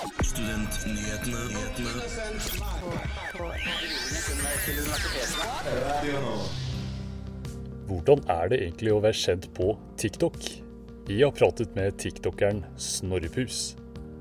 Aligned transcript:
Hvordan 0.00 0.64
er 8.32 8.48
det 8.48 8.58
egentlig 8.62 8.94
å 8.94 9.02
være 9.04 9.18
kjent 9.20 9.44
på 9.56 9.66
TikTok? 10.00 10.38
Vi 11.10 11.18
har 11.20 11.34
pratet 11.36 11.76
med 11.76 11.98
tiktokeren 12.00 12.62
Snorrepus. 12.80 13.58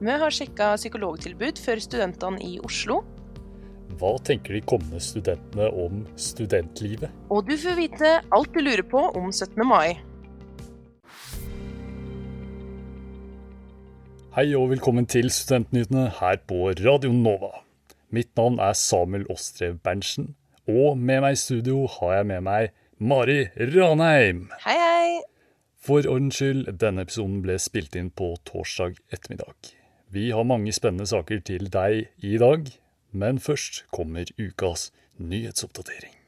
Vi 0.04 0.18
har 0.20 0.36
sjekka 0.36 0.73
psykologtilbud 0.76 1.63
for 1.63 1.80
studentene 1.84 2.44
i 2.44 2.60
Oslo. 2.66 3.00
Hva 4.00 4.12
tenker 4.28 4.60
de 4.60 4.62
kommende 4.68 5.00
studentene 5.00 5.72
om 5.72 6.04
studentlivet? 6.20 7.08
Og 7.32 7.48
du 7.48 7.56
får 7.56 7.80
vite 7.80 8.18
alt 8.36 8.52
du 8.52 8.60
lurer 8.66 8.84
på 8.84 9.00
om 9.16 9.32
17. 9.32 9.64
mai. 9.64 9.96
Hei 14.40 14.53
og 14.56 14.69
velkommen 14.71 15.03
til 15.03 15.26
Studentnyhetene 15.35 16.05
her 16.16 16.38
på 16.48 16.70
Radio 16.80 17.09
Nova. 17.12 17.50
Mitt 18.16 18.30
navn 18.40 18.55
er 18.64 18.77
Samuel 18.77 19.26
Ostrev 19.34 19.73
Berntsen, 19.84 20.30
og 20.64 20.95
med 20.95 21.26
meg 21.26 21.36
i 21.36 21.40
studio 21.41 21.81
har 21.98 22.14
jeg 22.14 22.27
med 22.30 22.45
meg 22.45 22.70
Mari 23.04 23.50
Ranheim. 23.73 24.45
Hei, 24.64 24.78
hei! 24.80 25.17
For 25.84 26.08
ordens 26.08 26.40
skyld, 26.40 26.70
denne 26.80 27.04
episoden 27.04 27.41
ble 27.44 27.58
spilt 27.59 27.98
inn 28.00 28.14
på 28.16 28.30
torsdag 28.48 28.95
ettermiddag. 29.12 29.73
Vi 30.08 30.30
har 30.31 30.48
mange 30.48 30.72
spennende 30.78 31.09
saker 31.12 31.44
til 31.52 31.67
deg 31.76 32.08
i 32.23 32.40
dag, 32.40 32.72
men 33.12 33.44
først 33.44 33.84
kommer 33.92 34.31
ukas 34.40 34.94
nyhetsoppdatering. 35.20 36.19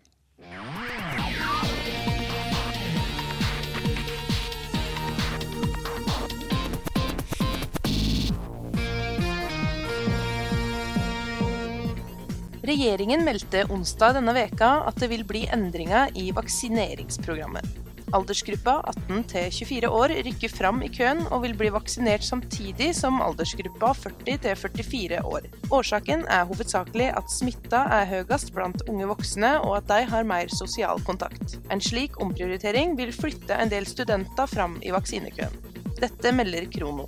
Regjeringen 12.61 13.23
meldte 13.25 13.63
onsdag 13.73 14.19
denne 14.19 14.33
veka 14.37 14.67
at 14.85 14.99
det 15.01 15.07
vil 15.09 15.23
bli 15.25 15.47
endringer 15.49 16.11
i 16.13 16.27
vaksineringsprogrammet. 16.35 17.65
Aldersgruppa 18.13 18.75
18 18.91 19.23
til 19.31 19.47
24 19.55 19.89
år 19.89 20.13
rykker 20.27 20.51
fram 20.51 20.81
i 20.85 20.89
køen 20.91 21.23
og 21.31 21.45
vil 21.45 21.55
bli 21.57 21.71
vaksinert 21.73 22.25
samtidig 22.27 22.91
som 22.97 23.21
aldersgruppa 23.23 23.93
40 23.97 24.37
til 24.43 24.59
44 24.59 25.23
år. 25.25 25.47
Årsaken 25.71 26.27
er 26.27 26.45
hovedsakelig 26.51 27.09
at 27.15 27.33
smitta 27.33 27.85
er 27.97 28.05
høyest 28.11 28.53
blant 28.53 28.85
unge 28.91 29.09
voksne, 29.09 29.55
og 29.63 29.79
at 29.79 29.89
de 29.89 30.05
har 30.11 30.27
mer 30.27 30.51
sosial 30.53 31.01
kontakt. 31.07 31.57
En 31.71 31.81
slik 31.81 32.19
omprioritering 32.21 32.97
vil 32.99 33.15
flytte 33.15 33.57
en 33.57 33.73
del 33.73 33.89
studenter 33.89 34.53
fram 34.53 34.77
i 34.83 34.93
vaksinekøen. 34.93 35.57
Dette 35.97 36.35
melder 36.35 36.69
Krono. 36.73 37.07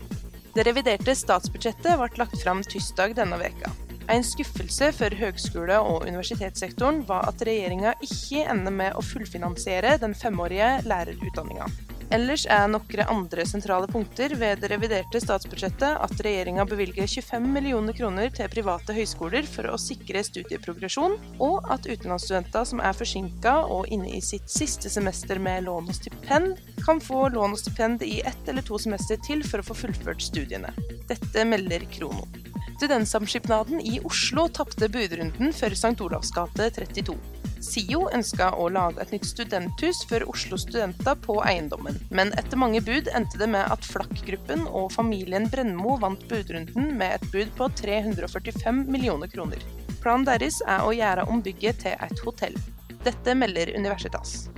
Det 0.54 0.66
reviderte 0.66 1.14
statsbudsjettet 1.18 1.98
ble 2.00 2.14
lagt 2.22 2.40
fram 2.42 2.64
tirsdag 2.64 3.18
denne 3.20 3.42
veka. 3.42 3.74
En 4.12 4.24
skuffelse 4.24 4.90
for 4.98 5.16
høgskole- 5.16 5.80
og 5.80 6.04
universitetssektoren 6.04 7.04
var 7.08 7.30
at 7.30 7.42
regjeringa 7.48 7.96
ikke 8.04 8.44
ender 8.52 8.76
med 8.76 9.00
å 9.00 9.06
fullfinansiere 9.06 9.96
den 10.02 10.16
femårige 10.18 10.82
lærerutdanninga. 10.90 11.70
Ellers 12.14 12.44
er 12.52 12.68
noen 12.70 13.08
andre 13.10 13.46
sentrale 13.48 13.88
punkter 13.90 14.36
ved 14.38 14.60
det 14.62 14.70
reviderte 14.74 15.22
statsbudsjettet 15.24 15.98
at 16.04 16.22
regjeringa 16.26 16.66
bevilger 16.70 17.08
25 17.08 17.48
millioner 17.56 17.96
kroner 17.98 18.30
til 18.36 18.52
private 18.54 18.94
høyskoler 18.94 19.48
for 19.50 19.72
å 19.72 19.80
sikre 19.82 20.22
studieprogresjon, 20.28 21.18
og 21.42 21.72
at 21.74 21.88
utenlandsstudenter 21.88 22.70
som 22.70 22.84
er 22.84 23.00
forsinka 23.00 23.56
og 23.66 23.90
inne 23.94 24.12
i 24.14 24.22
sitt 24.22 24.52
siste 24.52 24.92
semester 24.94 25.42
med 25.42 25.66
lån 25.66 25.90
og 25.90 25.98
stipend, 25.98 26.60
kan 26.84 27.02
få 27.02 27.30
lån 27.34 27.56
og 27.56 27.64
stipend 27.64 28.04
i 28.06 28.20
ett 28.22 28.52
eller 28.52 28.68
to 28.68 28.78
semester 28.78 29.18
til 29.26 29.42
for 29.48 29.64
å 29.64 29.70
få 29.72 29.82
fullført 29.86 30.22
studiene. 30.22 30.76
Dette 31.10 31.48
melder 31.48 31.88
Krono. 31.96 32.43
Studentsamskipnaden 32.78 33.82
i 33.82 34.00
Oslo 34.04 34.48
tapte 34.50 34.90
budrunden 34.90 35.54
for 35.54 35.72
St. 35.72 36.02
Olavs 36.02 36.32
gate 36.36 36.70
32. 36.70 37.16
SIO 37.64 38.10
ønska 38.12 38.50
å 38.60 38.66
lage 38.76 39.00
et 39.00 39.14
nytt 39.14 39.28
studenthus 39.30 40.02
for 40.10 40.26
Oslo 40.30 40.58
studenter 40.60 41.16
på 41.24 41.38
eiendommen, 41.48 41.96
men 42.12 42.34
etter 42.40 42.60
mange 42.60 42.82
bud 42.84 43.08
endte 43.16 43.40
det 43.40 43.48
med 43.54 43.72
at 43.72 43.88
Flakk-gruppen 43.88 44.66
og 44.68 44.92
familien 44.92 45.48
Brennmo 45.52 45.96
vant 46.02 46.26
budrunden 46.32 46.92
med 47.00 47.16
et 47.16 47.30
bud 47.32 47.54
på 47.60 47.70
345 47.84 48.84
millioner 48.92 49.32
kroner. 49.32 49.64
Planen 50.04 50.28
deres 50.28 50.60
er 50.68 50.84
å 50.84 50.92
gjøre 50.92 51.28
om 51.32 51.40
bygget 51.46 51.86
til 51.86 51.96
et 51.96 52.26
hotell. 52.28 52.60
Dette 53.08 53.36
melder 53.36 53.72
Universitas. 53.78 54.50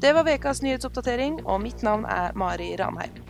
Det 0.00 0.16
var 0.16 0.28
ukas 0.28 0.64
nyhetsoppdatering, 0.64 1.42
og 1.44 1.60
mitt 1.64 1.84
navn 1.84 2.08
er 2.08 2.32
Mari 2.36 2.72
Ranheim. 2.80 3.25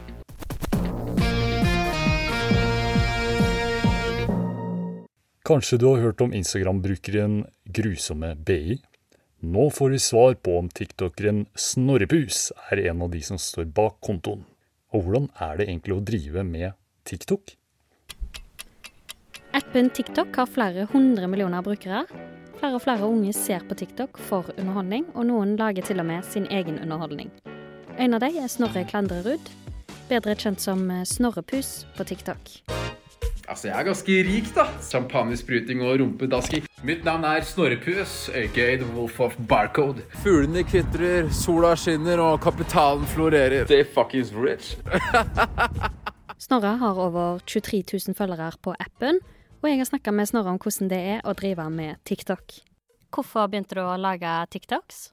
Kanskje 5.47 5.77
du 5.79 5.87
har 5.87 6.01
hørt 6.03 6.21
om 6.21 6.33
Instagram-brukeren 6.34 7.45
Grusomme 7.65 8.34
BI? 8.34 8.81
Nå 9.41 9.71
får 9.71 9.91
vi 9.91 9.99
svar 9.99 10.34
på 10.34 10.57
om 10.59 10.67
tiktokeren 10.69 11.45
Snorrepus 11.55 12.49
er 12.73 12.81
en 12.91 13.05
av 13.07 13.12
de 13.12 13.21
som 13.23 13.39
står 13.39 13.69
bak 13.77 14.01
kontoen. 14.03 14.43
Og 14.91 15.05
hvordan 15.05 15.29
er 15.39 15.61
det 15.61 15.69
egentlig 15.69 15.95
å 15.95 16.03
drive 16.09 16.43
med 16.49 16.75
TikTok? 17.07 17.55
Appen 19.55 19.93
TikTok 19.95 20.34
har 20.34 20.51
flere 20.51 20.89
hundre 20.91 21.31
millioner 21.31 21.63
brukere. 21.63 22.03
Flere 22.59 22.81
og 22.81 22.83
flere 22.83 23.07
unge 23.07 23.31
ser 23.37 23.63
på 23.71 23.78
TikTok 23.78 24.19
for 24.19 24.51
underholdning, 24.57 25.07
og 25.15 25.31
noen 25.31 25.55
lager 25.61 25.87
til 25.87 26.03
og 26.03 26.11
med 26.11 26.27
sin 26.27 26.51
egen 26.51 26.83
underholdning. 26.83 27.31
En 28.03 28.19
av 28.19 28.27
dem 28.27 28.43
er 28.43 28.51
Snorre 28.51 28.83
Klandrerud, 28.91 29.55
bedre 30.11 30.34
kjent 30.34 30.67
som 30.67 30.89
Snorrepus 31.07 31.84
på 31.95 32.11
TikTok. 32.11 32.57
Altså, 33.47 33.69
jeg 33.69 33.79
er 33.79 33.87
ganske 33.87 34.15
rik, 34.27 34.49
da. 34.57 34.65
Champagnespruting 34.83 35.83
og 35.87 36.01
rumpedasking. 36.01 36.65
Mitt 36.87 37.05
navn 37.07 37.25
er 37.25 37.45
Snorrepus, 37.47 38.29
aka 38.34 38.67
The 38.81 38.89
Wolf 38.97 39.21
of 39.23 39.37
Barcode. 39.49 40.03
Fuglene 40.25 40.65
kvitrer, 40.67 41.31
sola 41.31 41.77
skinner 41.79 42.23
og 42.25 42.41
kapitalen 42.43 43.07
florerer. 43.15 43.69
They 43.71 43.87
fuckings 43.87 44.34
rich. 44.34 44.75
Snorre 46.47 46.75
har 46.83 46.99
over 46.99 47.39
23 47.47 47.84
000 47.93 48.19
følgere 48.19 48.51
på 48.62 48.75
appen, 48.83 49.23
og 49.63 49.71
jeg 49.71 49.78
har 49.78 49.91
snakka 49.93 50.13
med 50.13 50.28
Snorre 50.28 50.57
om 50.57 50.59
hvordan 50.63 50.91
det 50.91 51.03
er 51.15 51.23
å 51.23 51.34
drive 51.39 51.71
med 51.71 52.03
TikTok. 52.05 52.59
Hvorfor 53.15 53.47
begynte 53.47 53.78
du 53.78 53.84
å 53.87 53.97
lage 53.97 54.34
TikToks? 54.51 55.07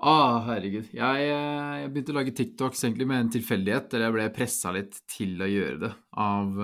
Ah, 0.00 0.44
herregud. 0.46 0.92
Jeg, 0.96 1.28
eh, 1.28 1.76
jeg, 1.82 1.90
begynte 1.92 2.12
å 2.12 2.20
lage 2.20 2.36
TikToks 2.36 2.84
egentlig 2.84 3.08
med 3.08 3.24
en 3.24 3.32
tilfeldighet, 3.34 3.90
der 3.92 4.06
jeg 4.06 4.14
ble 4.16 4.32
pressa 4.36 4.72
litt 4.76 5.00
til 5.08 5.40
å 5.40 5.48
gjøre 5.48 5.80
det 5.82 5.90
av, 6.16 6.60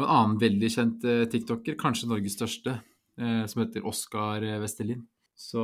av 0.00 0.08
en 0.08 0.16
annen 0.16 0.40
veldig 0.40 0.70
kjent 0.72 1.06
uh, 1.06 1.24
tiktoker, 1.30 1.78
kanskje 1.80 2.10
Norges 2.10 2.36
største, 2.38 2.78
uh, 3.20 3.44
som 3.50 3.64
heter 3.64 3.86
Oskar 3.86 4.46
Vestelin. 4.62 5.04
Så 5.40 5.60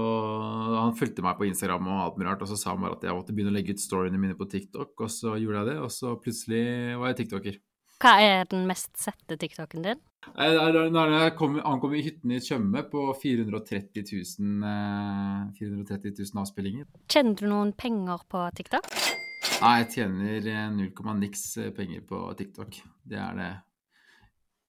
han 0.73 0.95
fulgte 0.97 1.21
meg 1.21 1.37
på 1.37 1.45
Instagram 1.51 1.89
og 1.91 1.99
alt 2.01 2.15
mulig 2.17 2.31
rart, 2.31 2.43
og 2.47 2.49
så 2.49 2.57
sa 2.57 2.71
han 2.73 2.81
bare 2.81 2.97
at 2.97 3.03
jeg 3.05 3.17
måtte 3.17 3.35
begynne 3.37 3.53
å 3.53 3.57
legge 3.59 3.75
ut 3.77 3.83
storyene 3.83 4.21
mine 4.21 4.37
på 4.39 4.49
TikTok, 4.49 4.95
og 5.05 5.11
så 5.13 5.35
gjorde 5.37 5.59
jeg 5.59 5.69
det, 5.69 5.75
og 5.85 5.91
så 5.93 6.15
plutselig 6.17 6.63
var 6.97 7.13
jeg 7.13 7.19
tiktoker. 7.19 7.59
Hva 8.01 8.13
er 8.21 8.49
den 8.49 8.65
mest 8.69 8.91
sette 9.01 9.37
TikToken 9.41 9.85
din? 9.85 10.01
Når 10.37 11.13
jeg 11.13 11.35
kom, 11.39 11.61
ankom 11.65 11.95
i 11.97 12.03
hytten 12.05 12.33
i 12.35 12.41
Tjøme 12.45 12.83
på 12.91 13.05
430 13.21 14.05
000, 14.41 15.53
430 15.61 16.17
000 16.25 16.43
avspillinger. 16.43 16.89
Tjener 17.13 17.37
du 17.37 17.47
noen 17.49 17.73
penger 17.77 18.25
på 18.33 18.43
TikTok? 18.59 18.91
Nei, 19.63 19.77
jeg 19.81 19.89
tjener 19.95 20.51
0, 20.77 20.91
niks 21.21 21.47
penger 21.77 22.05
på 22.09 22.21
TikTok. 22.37 22.81
Det 23.05 23.21
er 23.23 23.39
det 23.39 23.53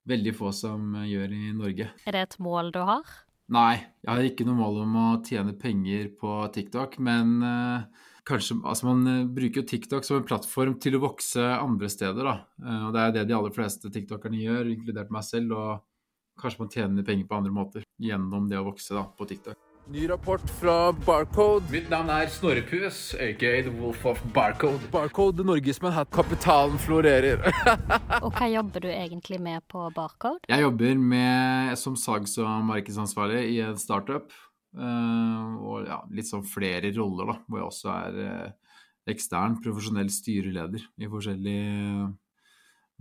veldig 0.08 0.34
få 0.38 0.52
som 0.56 0.96
gjør 1.08 1.34
i 1.36 1.54
Norge. 1.56 1.90
Er 2.08 2.16
det 2.16 2.26
et 2.28 2.38
mål 2.44 2.72
du 2.76 2.82
har? 2.88 3.16
Nei, 3.54 3.78
jeg 4.04 4.12
har 4.12 4.28
ikke 4.28 4.46
noe 4.48 4.60
mål 4.60 4.82
om 4.84 4.96
å 5.00 5.08
tjene 5.24 5.56
penger 5.56 6.10
på 6.20 6.32
TikTok, 6.56 6.98
men 7.04 7.38
uh, 7.44 8.08
kanskje 8.28 8.58
Altså, 8.60 8.90
man 8.90 9.30
bruker 9.36 9.62
jo 9.62 9.70
TikTok 9.70 10.04
som 10.04 10.20
en 10.20 10.28
plattform 10.28 10.76
til 10.84 10.98
å 10.98 11.04
vokse 11.06 11.46
andre 11.56 11.92
steder, 11.92 12.28
da. 12.28 12.36
Uh, 12.60 12.88
og 12.90 12.98
det 12.98 13.06
er 13.06 13.16
det 13.16 13.28
de 13.30 13.38
aller 13.38 13.56
fleste 13.56 13.92
tiktokerne 13.94 14.42
gjør, 14.42 14.74
inkludert 14.74 15.14
meg 15.16 15.24
selv, 15.28 15.56
og 15.56 16.42
kanskje 16.42 16.64
man 16.64 16.74
tjener 16.76 17.08
penger 17.08 17.30
på 17.30 17.40
andre 17.40 17.56
måter 17.56 17.88
gjennom 18.04 18.52
det 18.52 18.60
å 18.60 18.68
vokse 18.68 18.98
da, 18.98 19.08
på 19.08 19.30
TikTok. 19.32 19.67
Ny 19.88 20.08
rapport 20.08 20.42
fra 20.60 20.92
Barcode. 20.92 21.64
Mitt 21.72 21.86
navn 21.88 22.10
er 22.12 22.28
Snorrepus, 22.28 23.14
aka 23.24 23.52
The 23.64 23.72
Wolf 23.72 24.02
of 24.10 24.20
Barcode. 24.36 24.84
Barcode, 24.92 25.46
Norges 25.48 25.80
Manhattan. 25.80 26.12
Kapitalen 26.12 26.76
florerer. 26.84 27.40
og 28.24 28.34
hva 28.36 28.50
jobber 28.52 28.84
du 28.84 28.90
egentlig 28.92 29.40
med 29.40 29.64
på 29.72 29.86
Barcode? 29.96 30.44
Jeg 30.52 30.66
jobber 30.66 31.00
med, 31.00 31.72
som 31.80 31.96
salgs- 31.96 32.36
og 32.44 32.68
markedsansvarlig 32.68 33.46
i 33.54 33.62
en 33.64 33.80
startup. 33.80 34.28
Uh, 34.76 35.56
og 35.64 35.88
ja, 35.88 36.02
litt 36.12 36.28
sånn 36.28 36.44
flere 36.44 36.92
roller, 37.00 37.32
da, 37.32 37.40
hvor 37.48 37.64
jeg 37.64 37.72
også 37.72 37.94
er 37.96 38.22
uh, 38.28 38.78
ekstern 39.08 39.56
profesjonell 39.64 40.12
styreleder 40.12 40.84
i 41.00 41.08
forskjellige 41.16 42.12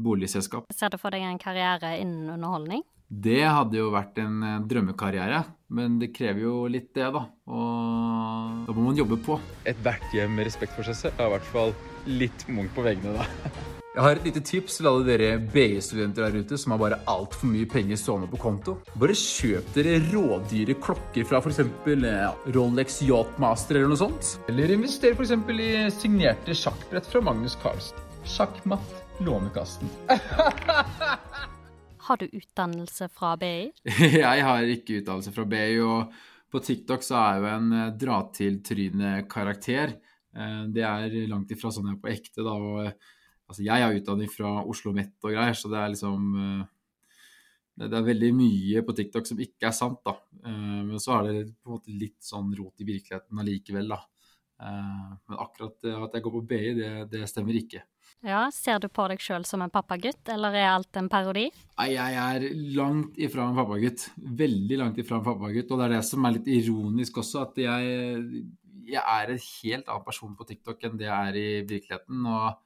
boligselskap. 0.07 0.71
Ser 0.71 0.95
du 0.95 1.03
for 1.03 1.11
deg 1.11 1.27
en 1.27 1.43
karriere 1.43 1.97
innen 1.99 2.31
underholdning? 2.39 2.87
Det 3.07 3.43
hadde 3.45 3.79
jo 3.79 3.93
vært 3.95 4.17
en 4.19 4.41
drømmekarriere, 4.67 5.45
men 5.79 6.01
det 6.01 6.11
krever 6.17 6.43
jo 6.43 6.57
litt 6.71 6.91
det, 6.97 7.07
da. 7.15 7.23
Og 7.47 8.67
da 8.67 8.75
må 8.75 8.89
man 8.89 8.99
jobbe 8.99 9.19
på. 9.23 9.39
Ethvert 9.69 10.11
hjem 10.15 10.35
med 10.35 10.49
respekt 10.49 10.75
for 10.75 10.87
seg 10.87 10.99
selv 10.99 11.23
er 11.23 11.31
i 11.31 11.35
hvert 11.37 11.51
fall 11.53 11.75
litt 12.11 12.47
Munch 12.51 12.75
på 12.75 12.87
veggene, 12.87 13.15
da. 13.23 13.55
Jeg 13.97 14.05
har 14.05 14.19
et 14.19 14.27
lite 14.29 14.43
tips 14.45 14.75
til 14.77 14.87
alle 14.91 15.07
dere 15.07 15.29
BI-studenter 15.55 16.27
der 16.27 16.43
ute 16.45 16.59
som 16.61 16.75
har 16.75 16.81
bare 16.83 16.99
altfor 17.09 17.49
mye 17.49 17.65
penger 17.71 17.97
stående 17.97 18.29
på 18.29 18.37
konto. 18.43 18.75
Bare 19.01 19.17
kjøp 19.17 19.71
dere 19.73 19.95
rådyre 20.11 20.77
klokker 20.85 21.25
fra 21.25 21.41
f.eks. 21.41 21.63
Ja, 22.05 22.35
Rolex 22.53 22.99
Yachtmaster 23.07 23.79
eller 23.79 23.95
noe 23.95 24.03
sånt. 24.03 24.35
Eller 24.53 24.75
invester 24.75 25.17
f.eks. 25.17 25.33
i 25.33 25.71
signerte 25.97 26.59
sjakkbrett 26.61 27.09
fra 27.09 27.25
Magnus 27.25 27.57
Carlsen. 27.63 28.05
Sjakkmatt 28.29 29.01
Lånekassen. 29.25 29.89
Har 32.07 32.21
du 32.21 32.29
utdannelse 32.31 33.09
fra 33.11 33.35
BI? 33.41 33.73
Jeg 34.27 34.47
har 34.47 34.71
ikke 34.71 35.01
utdannelse 35.01 35.33
fra 35.35 35.45
BI, 35.51 35.81
og 35.83 36.13
på 36.53 36.63
TikTok 36.63 37.03
så 37.03 37.19
er 37.19 37.41
jo 37.41 37.51
en 37.51 37.73
eh, 37.75 37.93
dra-til-trynet-karakter. 37.99 39.97
Eh, 40.37 40.63
det 40.71 40.85
er 40.87 41.17
langt 41.31 41.51
ifra 41.51 41.73
sånn 41.75 41.91
jeg 41.91 41.99
er 41.99 42.03
på 42.05 42.13
ekte, 42.13 42.47
da. 42.47 42.55
og 42.55 43.13
Altså, 43.47 43.63
jeg 43.63 43.83
har 43.83 43.95
utdanning 43.95 44.31
fra 44.31 44.49
Oslo 44.67 44.91
Met 44.95 45.23
og 45.23 45.31
greier, 45.31 45.55
så 45.55 45.69
det 45.71 45.79
er 45.79 45.93
liksom 45.93 46.31
eh, 46.43 46.63
det, 47.79 47.93
er 47.93 48.09
veldig 48.09 48.31
mye 48.35 48.83
på 48.83 48.95
TikTok 48.99 49.29
som 49.29 49.43
ikke 49.43 49.69
er 49.69 49.77
sant, 49.77 50.01
da. 50.07 50.17
Eh, 50.43 50.81
men 50.89 51.03
så 51.03 51.19
er 51.19 51.29
det 51.29 51.35
på 51.55 51.71
en 51.71 51.77
måte 51.77 51.95
litt 51.95 52.19
sånn 52.27 52.51
rot 52.59 52.83
i 52.83 52.89
virkeligheten 52.89 53.43
allikevel, 53.43 53.93
da. 53.95 54.01
Eh, 54.67 55.13
men 55.15 55.45
akkurat 55.45 55.91
at 55.93 56.19
jeg 56.19 56.27
går 56.27 56.35
på 56.39 56.43
BI, 56.51 56.65
det, 56.81 56.91
det 57.13 57.23
stemmer 57.31 57.61
ikke. 57.61 57.85
Ja, 58.25 58.47
Ser 58.55 58.81
du 58.81 58.89
på 58.89 59.05
deg 59.11 59.21
sjøl 59.23 59.45
som 59.47 59.63
en 59.63 59.73
pappagutt, 59.73 60.25
eller 60.33 60.57
er 60.57 60.71
alt 60.73 60.97
en 60.99 61.09
parodi? 61.13 61.47
Nei, 61.77 61.89
jeg 61.93 62.21
er 62.23 62.47
langt 62.79 63.19
ifra 63.21 63.49
en 63.49 63.59
pappagutt. 63.59 64.09
Veldig 64.17 64.79
langt 64.81 65.01
ifra 65.03 65.21
en 65.21 65.27
pappagutt. 65.27 65.71
Og 65.71 65.81
det 65.81 65.89
er 65.89 65.97
det 65.99 66.05
som 66.09 66.25
er 66.25 66.39
litt 66.39 66.49
ironisk 66.51 67.21
også, 67.23 67.45
at 67.47 67.61
jeg, 67.61 68.23
jeg 68.89 69.03
er 69.03 69.35
en 69.35 69.43
helt 69.43 69.91
annen 69.93 70.07
person 70.07 70.39
på 70.39 70.47
TikTok 70.49 70.89
enn 70.89 70.97
det 71.01 71.11
jeg 71.11 71.33
er 71.33 71.41
i 71.43 71.51
virkeligheten. 71.69 72.25
og 72.27 72.63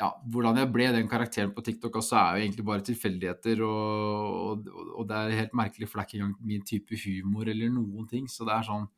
ja, 0.00 0.08
hvordan 0.32 0.56
jeg 0.56 0.70
ble 0.72 0.86
den 0.94 1.08
karakteren 1.10 1.52
på 1.52 1.64
TikTok 1.64 1.98
også, 2.00 2.16
er 2.16 2.38
jo 2.38 2.46
egentlig 2.46 2.64
bare 2.70 2.86
tilfeldigheter. 2.86 3.60
Og, 3.66 4.64
og, 4.70 4.70
og, 4.94 5.02
det 5.10 5.18
er 5.18 5.36
helt 5.42 5.58
merkelig, 5.58 5.90
for 5.90 6.00
det 6.00 6.04
er 6.04 6.08
ikke 6.08 6.20
engang 6.22 6.48
min 6.52 6.64
type 6.66 7.00
humor 7.04 7.50
eller 7.50 7.74
noen 7.74 8.08
ting. 8.08 8.30
Så 8.30 8.48
det 8.48 8.56
er 8.56 8.68
sånn 8.70 8.88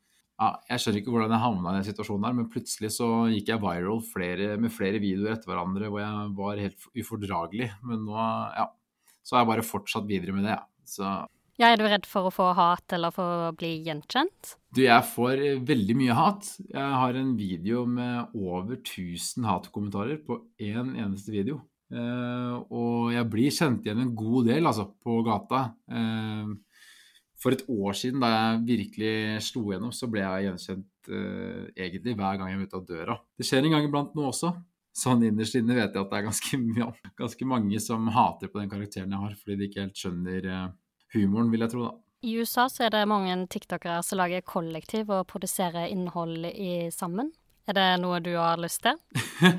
ja, 0.41 0.49
Jeg 0.69 0.81
skjønner 0.81 1.01
ikke 1.01 1.13
hvordan 1.13 1.35
jeg 1.35 1.43
havna 1.43 1.71
i 1.71 1.77
den 1.77 1.87
situasjonen 1.87 2.25
der, 2.27 2.37
men 2.39 2.49
plutselig 2.51 2.89
så 2.95 3.09
gikk 3.31 3.51
jeg 3.53 3.63
viral 3.63 4.01
flere, 4.07 4.55
med 4.61 4.73
flere 4.73 5.01
videoer 5.03 5.35
etter 5.35 5.51
hverandre 5.51 5.91
hvor 5.91 6.01
jeg 6.03 6.33
var 6.39 6.63
helt 6.63 6.87
ufordragelig. 7.03 7.69
Men 7.85 8.03
nå 8.07 8.17
ja, 8.17 8.67
så 9.23 9.37
har 9.37 9.43
jeg 9.43 9.51
bare 9.53 9.67
fortsatt 9.67 10.09
videre 10.09 10.35
med 10.35 10.49
det. 10.49 10.57
Ja. 10.57 10.65
Så 10.83 11.11
ja, 11.61 11.69
Er 11.69 11.77
du 11.77 11.85
redd 11.85 12.07
for 12.09 12.27
å 12.27 12.33
få 12.33 12.49
hat 12.57 12.95
eller 12.95 13.13
for 13.13 13.49
å 13.49 13.51
bli 13.55 13.75
gjenkjent? 13.85 14.55
Du, 14.73 14.81
jeg 14.87 15.05
får 15.05 15.37
eh, 15.37 15.61
veldig 15.61 15.95
mye 15.99 16.15
hat. 16.17 16.49
Jeg 16.65 16.95
har 17.03 17.19
en 17.19 17.35
video 17.37 17.83
med 17.85 18.33
over 18.33 18.79
1000 18.79 19.45
hatkommentarer 19.45 20.17
på 20.25 20.39
én 20.57 20.81
en 20.81 20.95
eneste 21.05 21.33
video. 21.35 21.61
Eh, 21.93 22.55
og 22.73 23.13
jeg 23.13 23.29
blir 23.29 23.53
kjent 23.53 23.85
igjen 23.85 24.01
en 24.01 24.15
god 24.17 24.49
del, 24.49 24.65
altså, 24.65 24.87
på 25.03 25.19
gata. 25.27 25.67
Uh, 25.85 26.55
for 27.43 27.55
et 27.55 27.65
år 27.67 27.97
siden, 27.99 28.21
da 28.23 28.29
jeg 28.31 28.61
virkelig 28.69 29.15
slo 29.49 29.65
gjennom, 29.73 29.91
så 29.95 30.07
ble 30.11 30.23
jeg 30.23 30.47
gjenkjent 30.47 31.09
uh, 31.11 31.65
egentlig 31.75 32.15
hver 32.19 32.39
gang 32.39 32.53
jeg 32.53 32.61
var 32.61 32.69
ute 32.69 32.79
av 32.79 32.85
døra. 32.87 33.17
Det 33.35 33.47
skjer 33.47 33.67
en 33.67 33.75
gang 33.75 33.87
iblant 33.89 34.15
nå 34.15 34.29
også. 34.29 34.53
Sånn 34.93 35.25
innerst 35.25 35.57
inne 35.57 35.75
vet 35.75 35.95
jeg 35.95 36.05
at 36.05 36.11
det 36.11 36.19
er 36.19 36.27
ganske, 36.29 36.61
ganske 37.21 37.49
mange 37.49 37.81
som 37.83 38.07
hater 38.15 38.51
på 38.53 38.61
den 38.61 38.71
karakteren 38.71 39.11
jeg 39.11 39.25
har, 39.25 39.35
fordi 39.41 39.59
de 39.59 39.69
ikke 39.69 39.85
helt 39.87 39.99
skjønner 39.99 40.49
humoren, 41.13 41.51
vil 41.51 41.65
jeg 41.65 41.73
tro, 41.73 41.87
da. 41.89 41.93
I 42.23 42.37
USA 42.39 42.69
så 42.71 42.85
er 42.85 42.93
det 42.93 43.07
mange 43.11 43.35
tiktokere 43.51 43.99
som 44.05 44.21
lager 44.21 44.45
kollektiv 44.47 45.09
og 45.11 45.25
produserer 45.27 45.91
innhold 45.91 46.45
i 46.53 46.87
sammen. 46.95 47.33
Er 47.67 47.75
det 47.75 47.87
noe 47.99 48.21
du 48.23 48.31
har 48.37 48.61
lyst 48.63 48.83
til? 48.85 48.95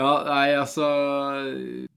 ja, 0.00 0.10
nei, 0.28 0.48
altså 0.58 0.86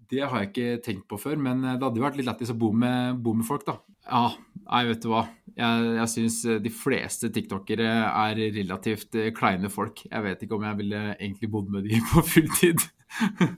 Det 0.07 0.21
har 0.24 0.39
jeg 0.39 0.50
ikke 0.51 0.80
tenkt 0.86 1.07
på 1.12 1.19
før, 1.19 1.36
men 1.36 1.65
det 1.65 1.83
hadde 1.83 2.00
jo 2.00 2.06
vært 2.06 2.19
litt 2.19 2.30
lættis 2.30 2.54
å 2.54 2.57
bo 2.59 2.71
med, 2.71 3.19
bo 3.24 3.36
med, 3.36 3.48
folk, 3.48 3.68
da. 3.68 3.75
Ja, 4.07 4.31
nei, 4.68 4.81
vet 4.89 5.04
du 5.04 5.12
hva. 5.12 5.27
Jeg, 5.57 5.86
jeg 5.98 6.12
syns 6.13 6.42
de 6.63 6.71
fleste 6.71 7.30
tiktokere 7.33 7.88
er 8.07 8.42
relativt 8.56 9.15
kleine 9.38 9.71
folk. 9.74 10.04
Jeg 10.07 10.25
vet 10.25 10.44
ikke 10.45 10.59
om 10.59 10.68
jeg 10.68 10.80
ville 10.81 11.06
egentlig 11.15 11.51
bodd 11.51 11.71
med 11.74 11.88
de 11.89 12.01
på 12.12 12.25
fulltid. 12.33 12.86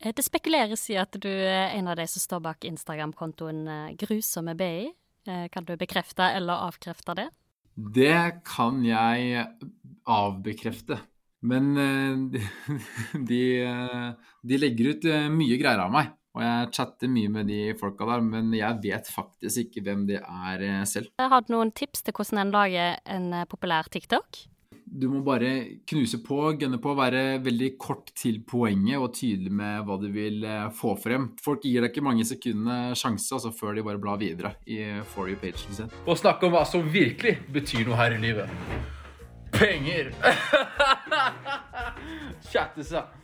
Eh, 0.00 0.12
det 0.16 0.24
spekuleres 0.24 0.86
i 0.92 0.96
at 1.00 1.16
du 1.18 1.28
er 1.28 1.74
en 1.74 1.90
av 1.90 1.98
de 1.98 2.06
som 2.10 2.22
står 2.22 2.42
bak 2.44 2.66
Instagram-kontoen 2.68 3.60
eh, 3.68 3.92
Grusomme 4.00 4.54
BI. 4.58 4.90
Eh, 5.28 5.46
kan 5.52 5.66
du 5.66 5.76
bekrefte 5.80 6.30
eller 6.36 6.68
avkrefte 6.68 7.16
det? 7.18 7.28
Det 7.74 8.42
kan 8.46 8.82
jeg 8.84 9.46
avbekrefte. 10.06 11.00
Men 11.40 11.72
de, 13.30 13.42
de 14.44 14.58
legger 14.60 14.90
ut 14.92 15.06
mye 15.32 15.56
greier 15.60 15.80
av 15.80 15.94
meg. 15.94 16.10
Og 16.36 16.44
jeg 16.44 16.70
chatter 16.76 17.10
mye 17.10 17.32
med 17.32 17.50
de 17.50 17.60
folka 17.80 18.06
der, 18.06 18.22
men 18.22 18.52
jeg 18.54 18.78
vet 18.84 19.10
faktisk 19.10 19.66
ikke 19.66 19.82
hvem 19.86 20.06
de 20.06 20.20
er 20.20 20.86
selv. 20.86 21.10
Har 21.18 21.42
du 21.42 21.56
noen 21.56 21.74
tips 21.74 22.06
til 22.06 22.14
hvordan 22.14 22.44
en 22.44 22.54
lager 22.54 23.00
en 23.10 23.34
populær 23.50 23.90
TikTok? 23.90 24.44
du 24.90 25.06
må 25.08 25.20
bare 25.22 25.50
knuse 25.86 26.18
på, 26.26 26.38
gunne 26.58 26.80
på, 26.82 26.94
være 26.98 27.38
veldig 27.44 27.68
kort 27.80 28.10
til 28.18 28.40
poenget 28.46 28.98
og 28.98 29.12
tydelig 29.14 29.52
med 29.54 29.84
hva 29.86 29.96
du 30.02 30.08
vil 30.10 30.42
eh, 30.46 30.66
få 30.74 30.96
frem. 30.98 31.28
Folk 31.42 31.62
gir 31.64 31.84
deg 31.84 31.92
ikke 31.92 32.04
mange 32.04 32.26
sekundene 32.26 32.96
sjanse 32.98 33.36
altså, 33.36 33.52
før 33.54 33.78
de 33.78 33.86
bare 33.86 34.02
blar 34.02 34.18
videre 34.20 34.56
i 34.66 34.80
for 35.12 35.30
you-pagen 35.30 35.78
sin. 35.78 35.94
Og 36.06 36.18
snakke 36.18 36.48
om 36.48 36.56
hva 36.56 36.64
som 36.68 36.90
virkelig 36.90 37.36
betyr 37.54 37.86
noe 37.86 38.00
her 38.00 38.16
i 38.16 38.20
livet. 38.22 38.50
Penger! 39.54 40.10
Chatte 42.50 42.86
seg. 42.86 43.19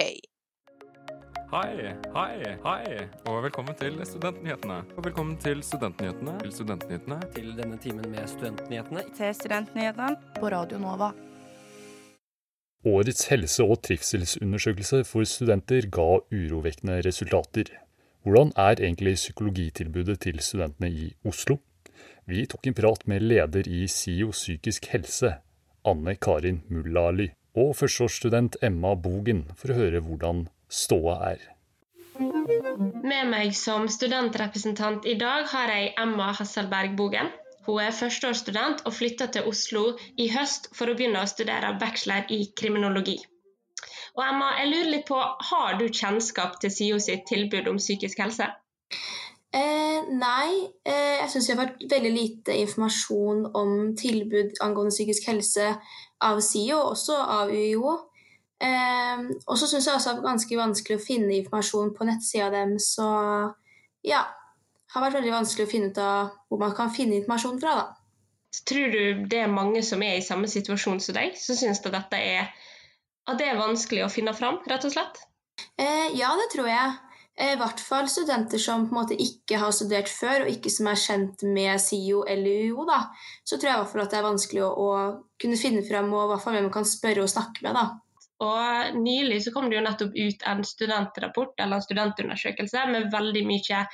Hei, 1.50 1.92
hei, 2.16 2.56
hei, 2.64 2.84
og 3.28 3.44
velkommen 3.44 3.76
til 3.76 4.00
Studentnyhetene. 4.08 4.81
Og 4.96 5.04
velkommen 5.04 5.36
til 5.44 5.60
Studentnyhetene. 5.60 6.40
Til 6.40 6.56
Studentnyhetene. 6.56 7.20
Til 7.36 7.52
denne 7.58 7.76
timen 7.84 8.08
med 8.14 8.25
Studentnyhetene. 8.32 9.04
Til 9.12 9.34
Studentnyhetene 9.43 10.16
på 10.40 10.48
Radio 10.56 10.81
Nova. 10.81 11.12
Årets 12.81 13.27
helse- 13.29 13.65
og 13.65 13.82
trivselsundersøkelse 13.85 15.03
for 15.05 15.29
studenter 15.29 15.85
ga 15.93 16.06
urovekkende 16.32 17.03
resultater. 17.05 17.69
Hvordan 18.25 18.53
er 18.56 18.81
egentlig 18.81 19.15
psykologitilbudet 19.15 20.20
til 20.20 20.41
studentene 20.41 20.89
i 20.89 21.10
Oslo? 21.29 21.58
Vi 22.25 22.46
tok 22.46 22.67
en 22.67 22.75
prat 22.75 23.06
med 23.06 23.20
leder 23.20 23.69
i 23.69 23.87
SIO 23.87 24.31
psykisk 24.31 24.87
helse, 24.94 25.34
Anne 25.84 26.15
Karin 26.17 26.63
Mullali, 26.69 27.29
og 27.55 27.77
førsteårsstudent 27.77 28.56
Emma 28.63 28.94
Bogen, 28.94 29.44
for 29.56 29.72
å 29.72 29.79
høre 29.82 30.01
hvordan 30.01 30.46
ståa 30.69 31.19
er. 31.34 31.44
Med 32.17 33.29
meg 33.29 33.53
som 33.56 33.89
studentrepresentant 33.93 35.05
i 35.05 35.19
dag 35.20 35.44
har 35.53 35.69
jeg 35.75 35.93
Emma 36.01 36.32
Hasselberg 36.32 36.96
Bogen. 36.96 37.29
Hun 37.67 37.81
er 37.82 37.93
førsteårsstudent 37.93 38.86
og 38.88 38.94
flytta 38.96 39.26
til 39.34 39.48
Oslo 39.50 39.84
i 40.17 40.31
høst 40.32 40.70
for 40.76 40.88
å 40.88 40.96
begynne 40.96 41.22
å 41.22 41.29
studere 41.29 41.74
bachelor 41.81 42.31
i 42.32 42.46
kriminologi. 42.56 43.19
Og 44.17 44.22
Emma, 44.24 44.55
jeg 44.58 44.70
lurer 44.72 44.90
litt 44.94 45.06
på, 45.08 45.19
Har 45.50 45.79
du 45.79 45.86
kjennskap 45.88 46.60
til 46.60 46.72
SIO 46.72 46.98
sitt 46.98 47.26
tilbud 47.29 47.69
om 47.69 47.79
psykisk 47.79 48.19
helse? 48.24 48.48
Eh, 49.52 50.02
nei, 50.14 50.70
eh, 50.86 51.19
jeg 51.20 51.31
syns 51.31 51.48
vi 51.48 51.55
har 51.56 51.64
fått 51.64 51.86
veldig 51.90 52.10
lite 52.14 52.55
informasjon 52.55 53.48
om 53.58 53.96
tilbud 53.98 54.60
angående 54.62 54.94
psykisk 54.94 55.26
helse 55.26 55.72
av 56.22 56.38
SIO, 56.40 56.79
også 56.93 57.17
av 57.19 57.50
UiO. 57.50 57.96
Eh, 58.60 59.24
og 59.46 59.58
så 59.58 59.67
syns 59.67 59.88
jeg 59.88 59.96
også 59.96 60.14
det 60.14 60.22
er 60.22 60.29
ganske 60.29 60.60
vanskelig 60.60 61.00
å 61.00 61.06
finne 61.06 61.38
informasjon 61.38 61.94
på 61.96 62.06
nettsida 62.06 62.50
dem, 62.55 62.76
så 62.79 63.08
ja. 64.06 64.22
Har 64.94 65.05
vært 65.05 65.20
veldig 65.20 65.32
vanskelig 65.37 65.67
å 65.67 65.70
finne 65.70 65.91
ut 65.93 65.99
av 66.03 66.31
hvor 66.51 66.61
man 66.63 66.75
kan 66.77 66.91
finne 66.94 67.20
informasjon 67.20 67.61
fra, 67.63 67.75
da. 67.79 67.89
Tror 68.67 68.91
du 68.91 69.27
det 69.31 69.44
er 69.44 69.53
mange 69.53 69.82
som 69.87 70.03
er 70.03 70.17
i 70.19 70.25
samme 70.27 70.49
situasjon 70.51 70.99
som 71.03 71.15
deg, 71.15 71.37
som 71.39 71.59
syns 71.59 71.82
at 71.85 71.93
dette 71.94 72.19
er, 72.19 72.51
at 73.31 73.39
det 73.39 73.47
er 73.47 73.61
vanskelig 73.61 74.03
å 74.06 74.11
finne 74.11 74.35
fram, 74.35 74.59
rett 74.67 74.87
og 74.89 74.94
slett? 74.97 75.23
Eh, 75.79 76.11
ja, 76.19 76.32
det 76.41 76.49
tror 76.55 76.67
jeg. 76.67 76.97
Eh, 77.39 77.55
I 77.55 77.61
hvert 77.61 77.81
fall 77.81 78.11
studenter 78.11 78.59
som 78.59 78.89
på 78.89 78.94
en 78.94 79.01
måte 79.01 79.19
ikke 79.23 79.61
har 79.63 79.73
studert 79.77 80.11
før, 80.11 80.44
og 80.44 80.53
ikke 80.53 80.73
som 80.75 80.91
er 80.91 80.99
kjent 80.99 81.47
med 81.47 81.79
SIO 81.81 82.25
eller 82.29 82.67
UiO. 82.67 82.85
da, 82.89 83.05
Så 83.44 83.56
tror 83.56 83.70
jeg 83.70 83.79
i 83.79 83.82
hvert 83.85 83.93
fall 83.94 84.05
at 84.05 84.11
det 84.11 84.19
er 84.20 84.29
vanskelig 84.29 84.67
å, 84.67 84.70
å 84.75 84.91
kunne 85.41 85.61
finne 85.61 85.87
fram 85.87 86.13
og 86.13 86.25
i 86.25 86.31
hvert 86.32 86.44
fall 86.44 86.59
hvem 86.59 86.69
man 86.69 86.79
kan 86.81 86.89
spørre 86.89 87.25
og 87.25 87.32
snakke 87.32 87.63
med. 87.67 87.79
da. 87.79 87.87
Og 88.41 88.97
Nylig 88.97 89.44
så 89.44 89.53
kom 89.55 89.69
det 89.70 89.79
jo 89.79 89.85
nettopp 89.85 90.17
ut 90.17 90.47
en 90.49 90.65
studentrapport 90.65 91.61
eller 91.61 91.79
en 91.79 91.85
studentundersøkelse 91.85 92.87
med 92.91 93.13
veldig 93.13 93.44
mye 93.47 93.85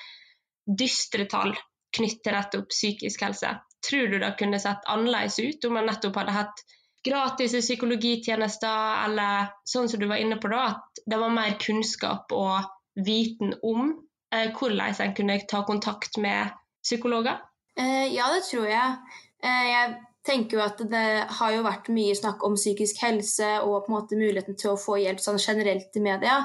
dystre 0.66 1.26
tall 1.30 1.54
knyttet 1.96 2.25
til 2.26 2.37
nettopp 2.37 2.73
psykisk 2.73 3.23
helse. 3.26 3.52
Tror 3.87 4.11
du 4.11 4.18
det 4.18 4.35
kunne 4.40 4.61
sett 4.61 4.87
annerledes 4.90 5.38
ut 5.38 5.64
om 5.68 5.78
man 5.78 5.88
nettopp 5.88 6.18
hadde 6.20 6.35
hatt 6.37 6.64
gratis 7.06 7.54
psykologitjenester, 7.54 9.04
eller 9.06 9.52
sånn 9.68 9.88
som 9.88 10.02
du 10.02 10.08
var 10.11 10.18
inne 10.23 10.40
på 10.42 10.50
da, 10.50 10.64
at 10.75 11.04
det 11.06 11.20
var 11.20 11.35
mer 11.35 11.54
kunnskap 11.62 12.35
og 12.35 12.66
viten 12.96 13.54
om 13.62 13.92
eh, 14.35 14.50
hvordan 14.50 14.96
en 15.04 15.14
kunne 15.14 15.38
ta 15.49 15.62
kontakt 15.68 16.18
med 16.18 16.50
psykologer? 16.82 17.38
Eh, 17.78 18.11
ja, 18.14 18.26
det 18.35 18.42
tror 18.49 18.66
jeg. 18.66 18.99
Eh, 19.44 19.64
jeg 19.70 19.94
tenker 20.26 20.58
jo 20.58 20.64
at 20.64 20.80
det 20.90 21.06
har 21.38 21.54
jo 21.54 21.62
vært 21.66 21.90
mye 21.94 22.14
snakk 22.18 22.42
om 22.46 22.56
psykisk 22.58 22.99
helse 23.04 23.50
og 23.62 23.85
på 23.85 23.92
en 23.92 23.96
måte 23.99 24.18
muligheten 24.18 24.58
til 24.58 24.73
å 24.73 24.80
få 24.80 24.99
hjelp 25.02 25.23
sånn 25.23 25.38
generelt 25.38 25.94
i 25.94 26.02
media. 26.02 26.40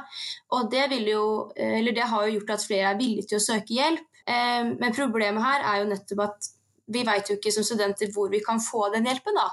Og 0.54 0.70
det, 0.74 0.86
jo, 1.08 1.26
eh, 1.56 1.82
det 1.90 2.10
har 2.14 2.28
jo 2.28 2.38
gjort 2.38 2.56
at 2.58 2.68
flere 2.68 2.94
er 2.94 3.02
villige 3.02 3.32
til 3.32 3.42
å 3.42 3.46
søke 3.48 3.80
hjelp. 3.80 4.06
Eh, 4.32 4.72
men 4.72 4.96
problemet 4.96 5.44
her 5.44 5.66
er 5.72 5.82
jo 5.82 5.90
nettopp 5.92 6.24
at 6.28 6.50
vi 6.92 7.04
vet 7.08 7.30
jo 7.30 7.38
ikke 7.38 7.54
som 7.56 7.66
studenter 7.68 8.12
hvor 8.14 8.32
vi 8.32 8.42
kan 8.44 8.62
få 8.64 8.88
den 8.94 9.08
hjelpen. 9.10 9.38
da. 9.38 9.50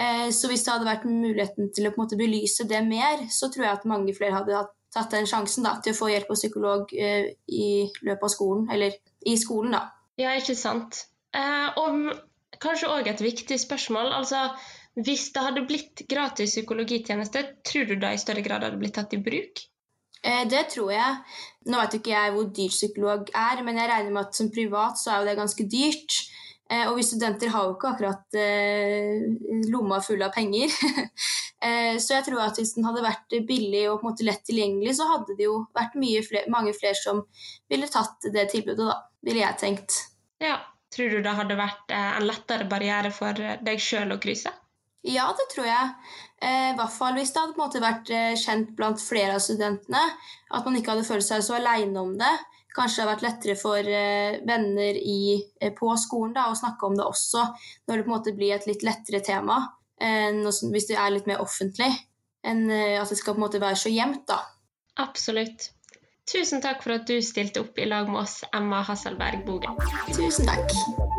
Eh, 0.00 0.28
så 0.34 0.50
hvis 0.50 0.64
det 0.66 0.74
hadde 0.74 0.88
vært 0.88 1.06
muligheten 1.08 1.70
til 1.74 1.88
å 1.88 1.94
på 1.94 2.00
en 2.00 2.06
måte 2.06 2.20
belyse 2.20 2.66
det 2.70 2.82
mer, 2.86 3.26
så 3.30 3.50
tror 3.52 3.66
jeg 3.66 3.78
at 3.78 3.88
mange 3.90 4.14
flere 4.16 4.38
hadde 4.38 4.64
tatt 4.90 5.14
den 5.14 5.28
sjansen 5.30 5.66
da, 5.66 5.76
til 5.82 5.94
å 5.94 6.00
få 6.00 6.10
hjelp 6.10 6.32
av 6.32 6.38
psykolog 6.38 6.90
i 6.90 7.66
løpet 8.02 8.24
av 8.26 8.32
skolen, 8.32 8.64
eller 8.74 8.96
i 9.22 9.36
skolen, 9.38 9.76
da. 9.76 9.84
Ja, 10.18 10.32
ikke 10.34 10.56
sant. 10.58 11.04
og 11.78 12.10
kanskje 12.58 12.90
òg 12.90 13.06
et 13.06 13.22
viktig 13.22 13.60
spørsmål. 13.62 14.10
Altså, 14.16 14.48
hvis 14.98 15.28
det 15.34 15.44
hadde 15.44 15.66
blitt 15.68 16.02
gratis 16.10 16.56
psykologitjeneste, 16.56 17.44
tror 17.66 17.86
du 17.86 17.94
det 18.02 18.14
i 18.16 18.22
større 18.24 18.42
grad 18.42 18.66
hadde 18.66 18.80
blitt 18.80 18.96
tatt 18.98 19.14
i 19.14 19.22
bruk? 19.22 19.62
Eh, 20.22 20.44
det 20.48 20.66
tror 20.74 20.92
jeg. 20.92 21.16
Nå 21.70 21.80
vet 21.80 21.96
ikke 21.98 22.12
jeg 22.12 22.34
hvor 22.34 22.48
dyr 22.56 22.72
psykolog 22.72 23.32
er, 23.36 23.62
men 23.64 23.80
jeg 23.80 23.90
regner 23.90 24.14
med 24.14 24.28
at 24.28 24.36
som 24.36 24.50
privat 24.52 25.00
så 25.00 25.12
er 25.12 25.20
jo 25.20 25.30
det 25.30 25.38
ganske 25.40 25.66
dyrt. 25.72 26.18
Eh, 26.70 26.86
og 26.86 26.96
vi 26.98 27.04
studenter 27.06 27.52
har 27.52 27.66
jo 27.66 27.74
ikke 27.76 27.92
akkurat 27.94 28.38
eh, 28.38 29.24
lomma 29.72 30.00
full 30.04 30.22
av 30.22 30.34
penger. 30.36 30.72
så 31.60 32.14
jeg 32.14 32.24
tror 32.24 32.40
at 32.40 32.56
hvis 32.56 32.72
den 32.72 32.86
hadde 32.88 33.04
vært 33.04 33.34
billig 33.44 33.82
og 33.90 33.98
på 34.00 34.06
en 34.06 34.12
måte 34.14 34.24
lett 34.24 34.40
tilgjengelig, 34.48 34.94
så 34.96 35.10
hadde 35.10 35.34
det 35.36 35.44
jo 35.44 35.58
vært 35.76 35.98
flere, 36.24 36.48
mange 36.48 36.72
flere 36.72 36.96
som 36.96 37.20
ville 37.68 37.90
tatt 37.90 38.30
det 38.32 38.46
tilbudet, 38.54 38.86
da, 38.88 38.96
ville 39.26 39.42
jeg 39.42 39.60
tenkt. 39.60 39.98
Ja, 40.40 40.56
Tror 40.90 41.12
du 41.12 41.20
det 41.22 41.36
hadde 41.38 41.54
vært 41.54 41.92
en 41.94 42.24
lettere 42.26 42.64
barriere 42.66 43.12
for 43.14 43.36
deg 43.38 43.82
sjøl 43.82 44.10
å 44.10 44.18
krysse? 44.22 44.50
Ja, 45.06 45.30
det 45.36 45.46
tror 45.54 45.66
jeg. 45.66 45.92
Eh, 46.44 46.70
I 46.72 46.76
hvert 46.76 46.92
fall 46.92 47.16
hvis 47.16 47.32
det 47.32 47.40
hadde 47.40 47.56
på 47.56 47.62
en 47.62 47.66
måte 47.66 47.82
vært 47.82 48.10
eh, 48.12 48.36
kjent 48.38 48.74
blant 48.76 49.00
flere 49.00 49.36
av 49.38 49.44
studentene. 49.44 50.02
At 50.52 50.66
man 50.66 50.76
ikke 50.76 50.94
hadde 50.94 51.08
følt 51.08 51.26
seg 51.26 51.44
så 51.46 51.56
aleine 51.56 52.02
om 52.02 52.12
det. 52.20 52.32
Kanskje 52.76 53.00
det 53.00 53.02
hadde 53.02 53.14
vært 53.14 53.24
lettere 53.26 53.56
for 53.58 53.90
venner 54.46 54.98
i, 55.00 55.40
på 55.74 55.88
skolen 55.98 56.36
da, 56.36 56.44
å 56.52 56.58
snakke 56.58 56.86
om 56.86 56.94
det 56.94 57.02
også, 57.02 57.42
når 57.90 57.98
det 57.98 58.04
på 58.06 58.12
en 58.12 58.14
måte 58.14 58.34
blir 58.36 58.54
et 58.54 58.68
litt 58.70 58.84
lettere 58.86 59.18
tema. 59.26 59.56
hvis 59.98 60.86
det 60.86 60.94
er 60.94 61.10
litt 61.10 61.26
mer 61.26 61.42
offentlig. 61.42 61.90
Enn 62.46 62.70
at 62.70 63.10
det 63.10 63.18
skal 63.18 63.34
på 63.34 63.42
en 63.42 63.46
måte 63.48 63.60
være 63.60 63.74
så 63.74 63.90
gjemt, 63.90 64.22
da. 64.30 64.38
Absolutt. 65.02 65.72
Tusen 66.30 66.62
takk 66.62 66.86
for 66.86 66.94
at 66.94 67.10
du 67.10 67.18
stilte 67.18 67.64
opp 67.64 67.74
i 67.74 67.90
lag 67.90 68.06
med 68.06 68.22
oss, 68.22 68.44
Emma 68.54 68.84
Hasselberg 68.86 69.42
Bogen. 69.50 69.74
Tusen 70.14 70.46
takk. 70.46 71.09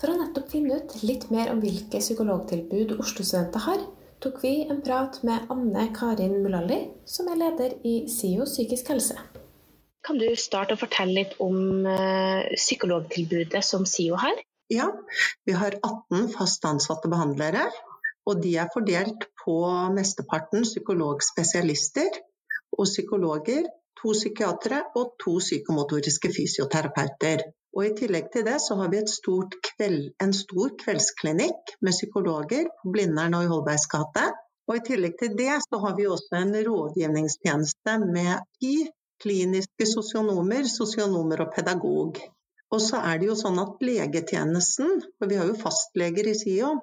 For 0.00 0.08
å 0.08 0.16
nettopp 0.16 0.46
finne 0.48 0.78
ut 0.80 0.92
litt 1.04 1.26
mer 1.28 1.50
om 1.52 1.58
hvilke 1.60 1.98
psykologtilbud 2.00 2.94
Oslo-studenter 2.96 3.64
har, 3.66 3.82
tok 4.24 4.38
vi 4.40 4.52
en 4.72 4.80
prat 4.84 5.18
med 5.28 5.50
Anne 5.52 5.90
Karin 5.96 6.38
Mulalli, 6.40 6.78
som 7.04 7.28
er 7.28 7.36
leder 7.42 7.74
i 7.84 8.06
SIO 8.08 8.46
psykisk 8.48 8.94
helse. 8.94 9.18
Kan 10.00 10.16
du 10.16 10.24
starte 10.40 10.78
å 10.78 10.80
fortelle 10.80 11.18
litt 11.18 11.36
om 11.44 11.84
uh, 11.84 12.48
psykologtilbudet 12.56 13.60
som 13.66 13.84
SIO 13.84 14.16
har? 14.22 14.40
Ja, 14.72 14.88
vi 15.44 15.52
har 15.60 15.76
18 15.76 16.32
fast 16.32 16.64
ansatte 16.64 17.12
behandlere. 17.12 17.68
Og 18.28 18.40
de 18.40 18.54
er 18.62 18.72
fordelt 18.72 19.28
på 19.44 19.58
mesteparten 19.92 20.64
psykologspesialister 20.64 22.20
og 22.78 22.86
psykologer 22.88 23.68
to 24.00 24.14
psykiatere 24.16 24.86
og 24.96 25.16
to 25.20 25.36
psykomotoriske 25.44 26.32
fysioterapeuter. 26.32 27.50
Og 27.76 27.84
I 27.86 27.90
tillegg 27.98 28.30
til 28.34 28.44
det 28.46 28.56
så 28.64 28.76
har 28.80 28.88
vi 28.90 29.00
kveld, 29.66 30.00
en 30.24 30.32
stor 30.34 30.72
kveldsklinikk 30.82 31.74
med 31.80 31.94
psykologer 31.94 32.70
på 32.80 32.94
Blindern 32.96 33.36
og 33.38 33.44
i 33.46 33.50
Holbergs 33.52 33.86
gate. 33.92 34.24
Og 34.68 34.76
I 34.78 34.84
tillegg 34.88 35.14
til 35.20 35.36
det 35.38 35.60
så 35.66 35.78
har 35.84 35.94
vi 35.98 36.08
også 36.10 36.40
en 36.40 36.56
rådgivningstjeneste 36.66 37.96
med 38.02 38.42
ti 38.58 38.74
kliniske 39.22 39.86
sosionomer, 39.86 40.66
sosionomer 40.66 41.44
og 41.44 41.54
pedagog. 41.54 42.20
Og 42.70 42.82
så 42.82 43.00
er 43.06 43.18
det 43.18 43.30
jo 43.30 43.38
sånn 43.38 43.58
at 43.62 43.82
legetjenesten, 43.82 45.00
for 45.18 45.30
vi 45.30 45.38
har 45.40 45.48
jo 45.50 45.58
fastleger 45.58 46.30
i 46.30 46.36
SIO, 46.38 46.74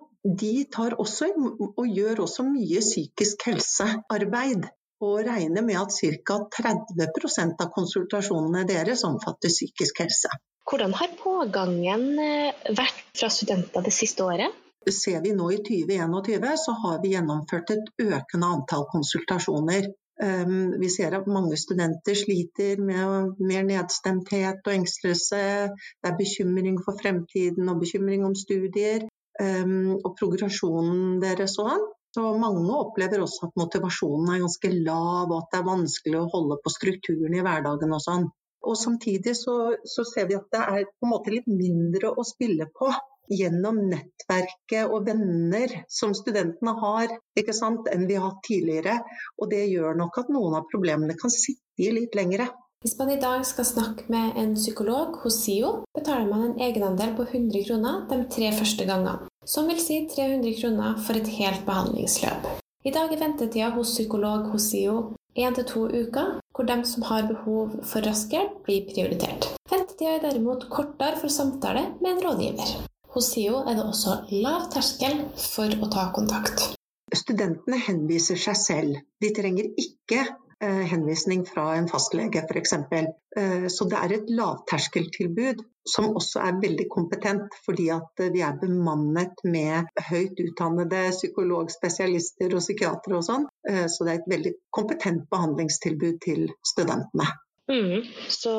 de 0.41 0.65
tar 0.71 0.97
også 0.99 1.29
og 1.67 1.85
gjør 1.87 2.25
også 2.25 2.43
mye 2.47 2.81
psykisk 2.83 3.47
helsearbeid 3.47 4.67
og 5.07 5.21
regner 5.27 5.63
med 5.63 5.79
at 5.79 5.93
ca. 5.93 6.39
30% 6.57 7.63
av 7.63 7.71
konsultasjonene 7.75 8.65
deres 8.67 9.05
omfatter 9.07 9.53
psykisk 9.53 10.03
helse. 10.03 10.31
Hvordan 10.67 10.93
har 10.99 11.13
pågangen 11.19 12.07
eh, 12.19 12.65
vært 12.75 13.05
fra 13.15 13.29
studenter 13.31 13.85
det 13.85 13.93
siste 13.95 14.25
året? 14.25 14.55
Ser 14.87 15.21
vi 15.23 15.31
nå 15.35 15.47
i 15.51 15.61
2021, 15.63 16.49
så 16.59 16.73
har 16.83 16.99
vi 17.03 17.13
gjennomført 17.13 17.71
et 17.75 17.89
økende 18.03 18.49
antall 18.55 18.85
konsultasjoner. 18.91 19.87
Ehm, 20.23 20.79
vi 20.81 20.89
ser 20.89 21.13
at 21.13 21.27
mange 21.29 21.57
studenter 21.59 22.15
sliter 22.17 22.79
med 22.83 23.35
mer 23.39 23.67
nedstemthet 23.67 24.63
og 24.65 24.73
engstelse. 24.73 25.41
Det 25.71 26.11
er 26.11 26.17
bekymring 26.19 26.79
for 26.83 26.99
fremtiden 27.01 27.69
og 27.69 27.83
bekymring 27.83 28.25
om 28.25 28.35
studier 28.35 29.05
ehm, 29.41 29.93
og 30.01 30.15
progresjonen 30.19 31.21
deres 31.23 31.59
og 31.59 31.71
sånn. 31.71 31.85
Så 32.17 32.23
mange 32.41 32.73
opplever 32.73 33.21
også 33.21 33.49
at 33.49 33.59
motivasjonen 33.59 34.33
er 34.33 34.41
ganske 34.41 34.71
lav, 34.73 35.29
og 35.29 35.37
at 35.41 35.51
det 35.51 35.59
er 35.59 35.67
vanskelig 35.67 36.19
å 36.21 36.29
holde 36.33 36.57
på 36.63 36.73
strukturen 36.73 37.35
i 37.35 37.43
hverdagen 37.45 37.93
og 37.93 38.01
sånn. 38.01 38.29
Og 38.67 38.75
samtidig 38.79 39.35
så, 39.39 39.75
så, 39.87 40.03
ser 40.07 40.27
vi 40.27 40.35
at 40.35 40.49
det 40.51 40.63
er 40.63 40.89
på 40.89 41.07
en 41.07 41.13
måte 41.13 41.33
litt 41.33 41.47
mindre 41.47 42.11
å 42.11 42.25
spille 42.27 42.67
på 42.75 42.91
gjennom 43.31 43.79
nettverket 43.91 44.91
og 44.91 45.07
venner 45.07 45.73
som 45.91 46.13
studentene 46.15 46.73
har, 46.79 47.11
ikke 47.39 47.55
sant, 47.55 47.89
enn 47.91 48.05
vi 48.07 48.15
har 48.19 48.29
hatt 48.29 48.43
tidligere. 48.47 48.99
Og 49.39 49.51
det 49.51 49.65
gjør 49.67 49.99
nok 49.99 50.19
at 50.23 50.31
noen 50.31 50.59
av 50.59 50.67
problemene 50.71 51.15
kan 51.19 51.33
sitte 51.33 51.83
i 51.83 51.91
litt 51.95 52.15
lengre. 52.15 52.49
Hvis 52.85 52.93
man 52.99 53.09
i 53.09 53.19
dag 53.19 53.41
skal 53.47 53.65
snakke 53.65 54.05
med 54.13 54.37
en 54.37 54.53
psykolog 54.55 55.17
hos 55.23 55.41
SIO, 55.43 55.71
betaler 55.97 56.29
man 56.29 56.45
en 56.51 56.59
egenandel 56.61 57.15
på 57.17 57.25
100 57.25 57.65
kroner 57.67 58.03
de 58.11 58.21
tre 58.35 58.51
første 58.59 58.85
gangene 58.87 59.31
som 59.47 59.67
vil 59.71 59.79
si 59.79 60.01
300 60.11 60.55
kroner 60.59 60.97
for 61.07 61.15
et 61.15 61.29
helt 61.39 61.63
behandlingsløp. 61.67 62.49
I 62.87 62.91
dag 62.91 63.13
er 63.13 63.21
ventetida 63.21 63.69
hos 63.75 63.93
psykolog 63.95 64.51
hos 64.51 64.67
SIO 64.71 64.97
1-2 65.37 65.85
uker, 65.93 66.37
hvor 66.55 66.65
de 66.65 66.77
som 66.89 67.05
har 67.07 67.27
behov 67.29 67.77
for 67.85 68.05
rask 68.05 68.33
hjelp, 68.33 68.63
blir 68.65 68.87
prioritert. 68.89 69.51
Ventetida 69.69 70.15
er 70.15 70.23
derimot 70.25 70.65
kortere 70.73 71.19
for 71.21 71.33
samtale 71.33 71.83
med 72.01 72.15
en 72.15 72.23
rådgiver. 72.25 72.73
Hos 73.13 73.29
SIO 73.33 73.61
er 73.63 73.77
det 73.77 73.85
også 73.85 74.17
lav 74.43 74.67
terskel 74.73 75.21
for 75.37 75.71
å 75.77 75.91
ta 75.93 76.09
kontakt. 76.15 76.71
Studentene 77.15 77.79
henviser 77.85 78.39
seg 78.41 78.57
selv. 78.59 78.99
De 79.21 79.31
trenger 79.33 79.69
ikke 79.79 80.25
henvisning 80.65 81.45
fra 81.45 81.75
en 81.75 81.87
fastlege 81.89 82.41
f.eks. 82.45 82.73
Eh, 83.37 83.67
så 83.67 83.85
det 83.89 83.97
er 84.01 84.13
et 84.15 84.29
lavterskeltilbud 84.33 85.63
som 85.87 86.09
også 86.17 86.41
er 86.43 86.61
veldig 86.61 86.87
kompetent, 86.91 87.57
fordi 87.65 87.89
at 87.93 88.23
vi 88.33 88.41
er 88.43 88.57
bemannet 88.59 89.43
med 89.47 89.87
høyt 90.09 90.39
utdannede 90.41 91.07
psykologspesialister 91.13 92.55
og 92.57 92.63
psykiatere 92.63 93.19
og 93.19 93.27
sånn. 93.27 93.49
Eh, 93.69 93.85
så 93.91 94.07
det 94.07 94.13
er 94.13 94.23
et 94.23 94.31
veldig 94.33 94.55
kompetent 94.73 95.27
behandlingstilbud 95.31 96.17
til 96.25 96.47
studentene. 96.65 97.29
Mm. 97.67 98.05
Så 98.31 98.53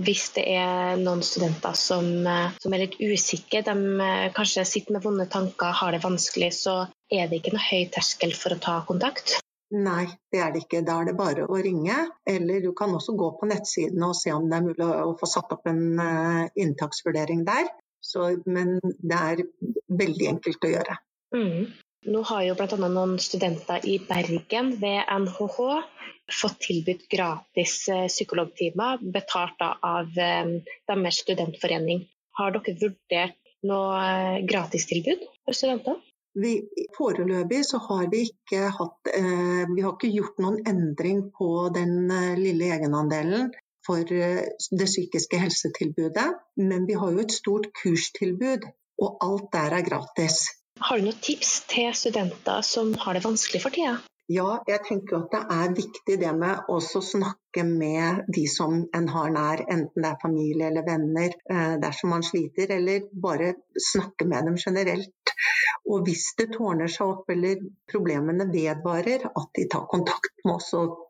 hvis 0.00 0.30
det 0.38 0.46
er 0.56 0.96
noen 0.96 1.20
studenter 1.20 1.76
som, 1.76 2.06
som, 2.24 2.72
er 2.72 2.86
litt 2.86 2.96
usikre, 2.96 3.60
de 3.66 4.08
kanskje 4.32 4.64
sitter 4.64 4.96
med 4.96 5.04
vonde 5.04 5.28
tanker, 5.28 5.76
har 5.82 5.92
det 5.92 6.00
vanskelig, 6.00 6.48
så 6.56 6.78
er 7.12 7.28
det 7.28 7.42
ikke 7.42 7.52
noe 7.52 7.66
høy 7.68 7.90
terskel 7.92 8.32
for 8.32 8.56
å 8.56 8.62
ta 8.64 8.80
kontakt? 8.88 9.36
Nei, 9.72 10.04
det 10.32 10.40
er 10.44 10.50
det 10.52 10.66
ikke. 10.66 10.82
Da 10.84 10.98
er 11.00 11.08
det 11.08 11.16
bare 11.16 11.46
å 11.48 11.60
ringe. 11.64 11.96
Eller 12.28 12.60
du 12.64 12.72
kan 12.76 12.92
også 12.92 13.14
gå 13.16 13.30
på 13.40 13.48
nettsidene 13.48 14.10
og 14.10 14.18
se 14.18 14.34
om 14.34 14.50
det 14.50 14.58
er 14.58 14.66
mulig 14.66 14.88
å 14.88 15.14
få 15.20 15.28
satt 15.30 15.54
opp 15.54 15.70
en 15.70 15.86
uh, 15.96 16.44
inntaksvurdering 16.60 17.46
der. 17.48 17.70
Så, 18.02 18.28
men 18.44 18.76
det 18.82 19.16
er 19.16 19.44
veldig 20.02 20.28
enkelt 20.34 20.66
å 20.66 20.72
gjøre. 20.74 20.98
Mm. 21.32 21.72
Nå 22.12 22.22
har 22.28 22.44
jo 22.44 22.56
bl.a. 22.58 22.76
noen 22.82 23.14
studenter 23.22 23.84
i 23.88 23.96
Bergen 24.02 24.72
ved 24.82 25.06
NHH 25.06 25.58
fått 26.32 26.58
tilbudt 26.66 27.06
gratis 27.10 27.76
eh, 27.92 28.08
psykologtimer, 28.10 28.98
betalt 29.14 29.62
av 29.62 30.10
um, 30.10 30.52
deres 30.90 31.20
studentforening. 31.22 32.04
Har 32.38 32.56
dere 32.56 32.74
vurdert 32.80 33.38
noe 33.68 34.42
gratistilbud 34.48 35.22
for 35.44 35.56
studenter? 35.56 36.00
Vi, 36.34 36.52
foreløpig 36.96 37.60
så 37.68 37.78
har 37.88 38.06
vi 38.12 38.22
ikke 38.30 38.70
hatt 38.72 39.10
eh, 39.12 39.66
Vi 39.68 39.82
har 39.84 39.92
ikke 39.92 40.12
gjort 40.14 40.38
noen 40.40 40.62
endring 40.68 41.26
på 41.36 41.68
den 41.74 42.08
eh, 42.08 42.38
lille 42.40 42.70
egenandelen 42.72 43.50
for 43.86 44.00
eh, 44.00 44.46
det 44.70 44.88
psykiske 44.88 45.42
helsetilbudet. 45.42 46.28
Men 46.56 46.88
vi 46.88 46.96
har 46.96 47.12
jo 47.12 47.26
et 47.26 47.36
stort 47.36 47.68
kurstilbud, 47.82 48.64
og 49.02 49.28
alt 49.28 49.50
der 49.52 49.76
er 49.80 49.86
gratis. 49.88 50.46
Har 50.80 50.98
du 50.98 51.10
noen 51.10 51.20
tips 51.20 51.60
til 51.70 51.92
studenter 51.94 52.64
som 52.66 52.94
har 53.04 53.18
det 53.18 53.26
vanskelig 53.26 53.60
for 53.62 53.74
tida? 53.74 53.98
Ja, 54.32 54.62
jeg 54.68 54.80
tenker 54.86 55.18
at 55.18 55.32
det 55.34 55.40
er 55.50 55.72
viktig 55.76 56.14
det 56.20 56.30
med 56.38 56.70
å 56.70 56.78
snakke 56.80 57.64
med 57.66 58.22
de 58.32 58.44
som 58.48 58.78
en 58.96 59.08
har 59.10 59.32
nær, 59.34 59.64
enten 59.74 60.04
det 60.04 60.08
er 60.12 60.20
familie 60.22 60.68
eller 60.70 60.86
venner, 60.86 61.34
eh, 61.50 61.74
dersom 61.82 62.14
man 62.14 62.24
sliter, 62.24 62.70
eller 62.78 63.08
bare 63.12 63.52
snakke 63.90 64.28
med 64.30 64.48
dem 64.48 64.56
generelt. 64.62 65.12
Og 65.90 66.06
hvis 66.06 66.26
det 66.38 66.50
tårner 66.56 66.90
seg 66.92 67.14
opp 67.14 67.32
eller 67.34 67.62
problemene 67.90 68.48
vedvarer, 68.52 69.28
at 69.30 69.50
de 69.58 69.66
tar 69.72 69.88
kontakt 69.90 70.44
med 70.44 70.56
oss 70.58 70.72
og 70.78 71.00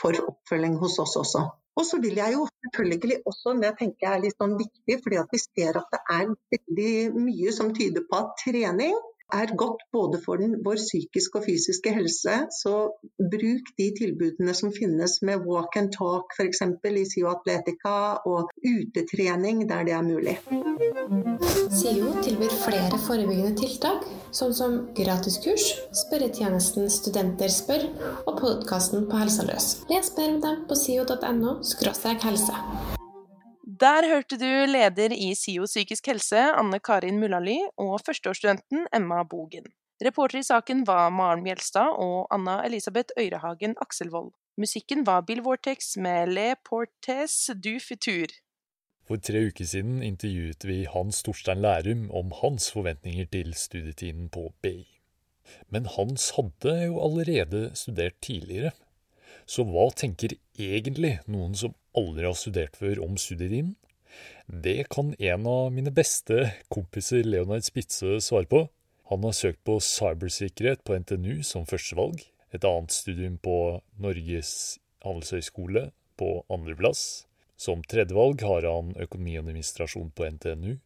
får 0.00 0.22
oppfølging 0.24 0.78
hos 0.80 0.98
oss 1.02 1.16
også. 1.20 1.44
Og 1.78 1.86
så 1.86 2.00
vil 2.02 2.16
jeg 2.18 2.34
jo 2.34 2.46
selvfølgelig 2.48 3.20
også, 3.28 3.54
det 3.62 3.74
tenker 3.78 4.06
jeg 4.08 4.16
er 4.16 4.24
litt 4.24 4.40
sånn 4.40 4.56
viktig, 4.58 4.96
fordi 5.04 5.20
at 5.20 5.34
vi 5.34 5.40
ser 5.42 5.78
at 5.78 5.92
det 5.94 6.00
er 6.16 6.32
veldig 6.56 6.94
mye 7.28 7.54
som 7.54 7.70
tyder 7.76 8.06
på 8.08 8.18
at 8.18 8.34
trening 8.42 8.96
er 9.32 9.54
godt 9.56 9.82
både 9.92 10.20
for 10.24 10.40
den, 10.40 10.56
vår 10.64 10.80
psykiske 10.80 11.38
og 11.38 11.44
fysiske 11.44 11.92
helse. 11.94 12.34
Så 12.62 12.74
bruk 13.34 13.72
de 13.80 13.88
tilbudene 13.98 14.54
som 14.54 14.72
finnes 14.72 15.18
med 15.22 15.44
walk 15.46 15.76
and 15.76 15.92
talk 15.92 16.34
f.eks. 16.36 16.62
i 16.84 17.04
SIO 17.12 17.30
Atletica, 17.32 17.96
og 18.26 18.50
utetrening 18.64 19.68
der 19.68 19.84
det 19.84 19.96
er 19.96 20.02
mulig. 20.02 20.38
SIO 21.78 22.12
tilbyr 22.24 22.54
flere 22.64 23.00
forebyggende 23.06 23.54
tiltak, 23.60 24.04
sånn 24.32 24.54
som 24.56 24.78
gratiskurs, 24.96 25.70
spørretjenesten 26.04 26.88
Studenter 26.92 27.52
spør 27.52 27.88
og 28.26 28.38
podkasten 28.40 29.08
På 29.08 29.20
helsa 29.20 29.46
løs. 29.48 29.72
Les 29.92 30.12
mer 30.18 30.36
om 30.36 30.40
dem 30.44 30.62
på 30.68 30.78
sio.no 30.78 31.58
helse. 32.28 32.97
Der 33.80 34.02
hørte 34.10 34.34
du 34.40 34.48
leder 34.66 35.12
i 35.14 35.34
SIO 35.38 35.66
psykisk 35.68 36.08
helse, 36.10 36.38
Anne 36.58 36.80
Karin 36.82 37.20
Mullali, 37.20 37.60
og 37.78 38.00
førsteårsstudenten 38.02 38.88
Emma 38.96 39.20
Bogen. 39.22 39.68
Reporter 40.02 40.40
i 40.40 40.46
saken 40.46 40.80
var 40.88 41.12
Maren 41.14 41.44
Mjelstad 41.44 41.92
og 41.94 42.26
Anna 42.34 42.56
Elisabeth 42.66 43.14
Øyrehagen 43.20 43.76
Akselvold. 43.80 44.32
Musikken 44.58 45.06
var 45.06 45.20
Bill 45.20 45.44
Vortex 45.46 45.94
med 45.96 46.34
Le 46.34 46.48
Portes 46.66 47.50
du 47.54 47.78
Futur. 47.88 48.34
For 49.06 49.22
tre 49.22 49.46
uker 49.46 49.70
siden 49.70 50.02
intervjuet 50.02 50.66
vi 50.66 50.80
Hans 50.90 51.22
Torstein 51.22 51.62
Lærum 51.62 52.10
om 52.10 52.34
hans 52.42 52.72
forventninger 52.74 53.30
til 53.30 53.54
studietiden 53.54 54.26
på 54.28 54.48
BI. 54.62 54.88
Men 55.70 55.86
Hans 55.86 56.32
hadde 56.36 56.74
jo 56.84 56.98
allerede 57.04 57.70
studert 57.78 58.18
tidligere, 58.22 58.74
så 59.46 59.62
hva 59.64 59.86
tenker 59.94 60.34
egentlig 60.58 61.20
noen 61.30 61.54
som 61.54 61.78
aldri 61.98 62.26
har 62.28 62.38
studert 62.38 62.78
før 62.78 63.02
om 63.04 63.18
studietiden? 63.20 63.74
Det 64.48 64.88
kan 64.94 65.12
en 65.18 65.46
av 65.50 65.68
mine 65.74 65.92
beste 65.92 66.48
kompiser, 66.72 67.26
Leonard 67.26 67.66
Spitze, 67.66 68.16
svare 68.24 68.48
på. 68.48 68.64
Han 69.12 69.24
har 69.24 69.36
søkt 69.36 69.60
på 69.68 69.76
cybersikkerhet 69.84 70.84
på 70.84 70.96
NTNU 71.02 71.42
som 71.44 71.66
førstevalg, 71.68 72.22
et 72.52 72.64
annet 72.64 72.94
studium 72.94 73.36
på 73.44 73.56
Norges 74.00 74.78
handelshøyskole 75.04 75.90
på 76.20 76.30
andreplass. 76.52 77.26
Som 77.58 77.82
tredjevalg 77.82 78.42
har 78.46 78.66
han 78.68 78.94
økonomi 79.00 79.36
og 79.36 79.46
administrasjon 79.46 80.12
på 80.16 80.28
NTNU, 80.36 80.76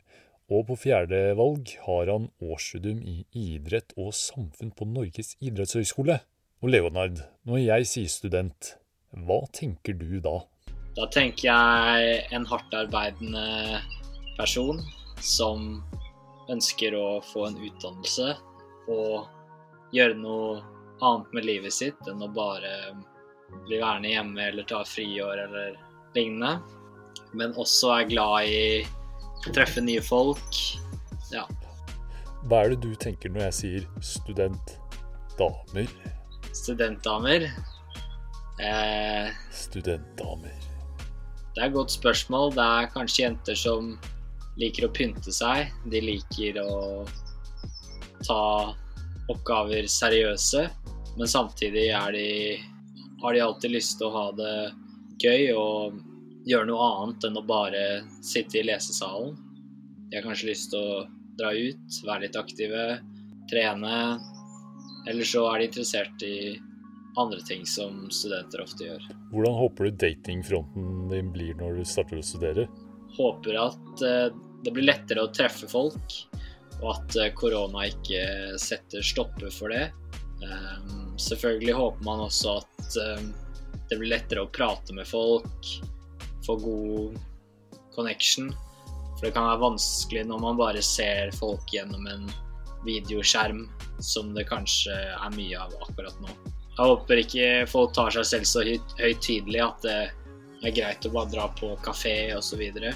og 0.52 0.66
på 0.68 0.76
fjerde 0.76 1.20
valg 1.38 1.70
har 1.86 2.10
han 2.12 2.30
årsstudium 2.42 3.02
i 3.06 3.22
idrett 3.36 3.94
og 3.96 4.12
samfunn 4.16 4.72
på 4.76 4.88
Norges 4.88 5.36
idrettshøyskole. 5.40 6.18
Og 6.62 6.72
Leonard, 6.72 7.22
når 7.48 7.62
jeg 7.62 7.90
sier 7.90 8.12
student, 8.12 8.74
hva 9.12 9.42
tenker 9.54 9.96
du 9.98 10.20
da? 10.24 10.40
Da 10.96 11.06
tenker 11.08 11.48
jeg 11.48 12.16
en 12.36 12.46
hardt 12.48 12.74
arbeidende 12.76 13.80
person 14.36 14.80
som 15.22 15.80
ønsker 16.52 16.94
å 16.98 17.22
få 17.24 17.46
en 17.48 17.56
utdannelse 17.56 18.34
og 18.92 19.94
gjøre 19.96 20.18
noe 20.18 20.60
annet 21.02 21.32
med 21.36 21.46
livet 21.48 21.74
sitt 21.74 22.10
enn 22.10 22.22
å 22.22 22.30
bare 22.32 22.92
bli 23.66 23.78
værende 23.80 24.12
hjemme 24.12 24.48
eller 24.50 24.68
ta 24.68 24.82
friår 24.86 25.44
eller 25.46 25.76
lignende. 26.16 26.58
Men 27.32 27.56
også 27.60 27.92
er 27.96 28.10
glad 28.10 28.48
i 28.48 28.62
å 29.48 29.52
treffe 29.54 29.80
nye 29.84 30.02
folk. 30.04 30.60
Ja. 31.32 31.46
Hva 32.48 32.64
er 32.64 32.74
det 32.74 32.82
du 32.84 32.92
tenker 33.00 33.32
når 33.32 33.48
jeg 33.48 33.58
sier 33.60 33.88
studentdamer? 34.04 35.88
studentdamer? 36.52 37.48
Eh, 38.60 39.32
studentdamer. 39.56 40.71
Det 41.52 41.60
er 41.60 41.68
et 41.68 41.76
godt 41.76 41.92
spørsmål. 41.92 42.54
Det 42.56 42.64
er 42.64 42.92
kanskje 42.94 43.26
jenter 43.26 43.58
som 43.58 43.92
liker 44.60 44.86
å 44.86 44.92
pynte 44.94 45.32
seg. 45.34 45.72
De 45.92 46.00
liker 46.00 46.60
å 46.62 47.04
ta 48.24 48.42
oppgaver 49.32 49.86
seriøse, 49.90 50.64
men 51.18 51.28
samtidig 51.28 51.88
de, 52.16 52.26
har 53.22 53.34
de 53.36 53.44
alltid 53.44 53.74
lyst 53.74 53.98
til 53.98 54.08
å 54.08 54.16
ha 54.16 54.26
det 54.38 54.56
gøy 55.22 55.52
og 55.54 56.00
gjøre 56.48 56.68
noe 56.70 56.88
annet 56.88 57.28
enn 57.28 57.38
å 57.38 57.46
bare 57.46 57.84
sitte 58.24 58.60
i 58.60 58.66
lesesalen. 58.66 59.36
De 60.08 60.18
har 60.18 60.26
kanskje 60.26 60.50
lyst 60.50 60.72
til 60.72 60.82
å 60.82 61.04
dra 61.38 61.52
ut, 61.54 62.00
være 62.06 62.26
litt 62.26 62.38
aktive, 62.38 62.82
trene, 63.50 63.96
eller 65.08 65.26
så 65.26 65.46
er 65.50 65.60
de 65.60 65.68
interessert 65.70 66.24
i 66.26 66.36
andre 67.16 67.40
ting 67.40 67.66
som 67.66 68.06
studenter 68.10 68.62
ofte 68.64 68.86
gjør. 68.86 69.06
Hvordan 69.32 69.58
håper 69.58 69.84
du 69.88 69.98
datingfronten 70.04 71.08
din 71.10 71.32
blir 71.34 71.56
når 71.60 71.80
du 71.80 71.88
starter 71.88 72.20
å 72.20 72.24
studere? 72.26 72.66
Håper 73.16 73.58
at 73.60 74.04
eh, 74.06 74.28
det 74.64 74.72
blir 74.72 74.88
lettere 74.88 75.24
å 75.24 75.32
treffe 75.34 75.68
folk, 75.68 76.16
og 76.80 76.88
at 76.94 77.18
eh, 77.20 77.32
korona 77.36 77.86
ikke 77.90 78.58
setter 78.60 79.04
stopper 79.04 79.52
for 79.52 79.74
det. 79.74 79.90
Ehm, 80.42 81.12
selvfølgelig 81.20 81.76
håper 81.78 82.06
man 82.06 82.24
også 82.26 82.58
at 82.62 83.00
eh, 83.02 83.26
det 83.90 83.98
blir 84.00 84.14
lettere 84.14 84.46
å 84.46 84.52
prate 84.52 84.96
med 84.96 85.08
folk, 85.08 85.72
få 86.46 86.56
god 86.62 87.18
connection. 87.94 88.50
For 89.18 89.28
det 89.28 89.34
kan 89.36 89.50
være 89.50 89.62
vanskelig 89.62 90.24
når 90.30 90.40
man 90.42 90.58
bare 90.58 90.82
ser 90.82 91.30
folk 91.36 91.68
gjennom 91.74 92.08
en 92.10 92.24
videoskjerm 92.86 93.66
som 94.02 94.32
det 94.34 94.48
kanskje 94.48 94.96
er 95.12 95.36
mye 95.36 95.60
av 95.60 95.76
akkurat 95.84 96.16
nå. 96.24 96.32
Jeg 96.72 96.88
håper 96.88 97.20
ikke 97.20 97.46
folk 97.68 97.92
tar 97.96 98.14
seg 98.14 98.28
selv 98.28 98.48
så 98.48 98.64
høytidelig 98.98 99.60
at 99.60 99.84
det 99.84 100.70
er 100.70 100.76
greit 100.76 101.06
å 101.06 101.12
bare 101.12 101.32
dra 101.32 101.46
på 101.58 101.74
kafé 101.84 102.32
osv. 102.36 102.62
Og, 102.62 102.86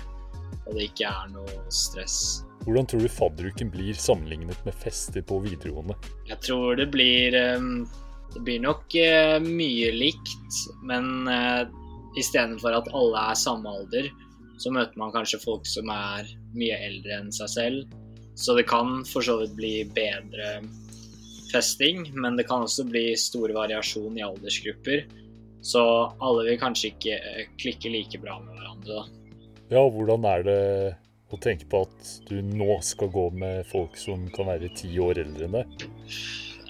og 0.65 0.79
det 0.79 0.89
ikke 0.89 1.11
er 1.11 1.33
noe 1.35 1.57
stress. 1.75 2.19
Hvordan 2.67 2.89
tror 2.91 3.05
du 3.05 3.12
fadderuken 3.12 3.71
blir 3.71 3.99
sammenlignet 4.01 4.65
med 4.67 4.75
fester 4.81 5.23
på 5.23 5.39
videregående? 5.45 5.95
Jeg 6.27 6.41
tror 6.43 6.79
det 6.81 6.89
blir 6.95 7.37
ehm, 7.39 7.85
Det 8.35 8.43
blir 8.45 8.65
nok 8.65 8.95
eh, 8.99 9.37
mye 9.41 9.93
likt, 9.95 10.57
men 10.85 11.29
eh, 11.31 11.69
istedenfor 12.19 12.75
at 12.75 12.91
alle 12.97 13.23
er 13.31 13.39
samme 13.39 13.71
alder, 13.71 14.11
så 14.61 14.73
møter 14.75 14.99
man 14.99 15.15
kanskje 15.15 15.41
folk 15.45 15.69
som 15.69 15.89
er 15.93 16.27
mye 16.57 16.77
eldre 16.89 17.21
enn 17.21 17.31
seg 17.33 17.53
selv. 17.53 17.95
Så 18.37 18.57
det 18.59 18.67
kan 18.69 19.05
for 19.09 19.25
så 19.25 19.39
vidt 19.41 19.55
bli 19.57 19.73
bedre 19.97 20.59
festing, 21.57 22.05
men 22.14 22.37
det 22.38 22.47
kan 22.49 22.64
også 22.66 22.87
bli 22.88 23.09
stor 23.19 23.53
variasjon 23.57 24.19
i 24.21 24.25
aldersgrupper. 24.27 25.07
Så 25.66 25.83
alle 26.23 26.45
vil 26.47 26.61
kanskje 26.61 26.92
ikke 26.92 27.16
eh, 27.16 27.49
klikke 27.59 27.90
like 27.90 28.21
bra 28.23 28.38
med 28.45 28.55
hverandre, 28.55 29.01
da. 29.01 29.05
Ja, 29.73 29.83
hvordan 29.83 30.27
er 30.31 30.45
det 30.47 30.61
å 31.35 31.38
tenke 31.42 31.66
på 31.66 31.83
at 31.88 32.11
du 32.29 32.38
nå 32.38 32.77
skal 32.87 33.11
gå 33.11 33.25
med 33.35 33.66
folk 33.66 33.97
som 33.99 34.29
kan 34.35 34.47
være 34.53 34.71
ti 34.79 34.92
år 35.03 35.19
eldre 35.25 35.49
enn 35.49 35.57
deg? 35.59 35.88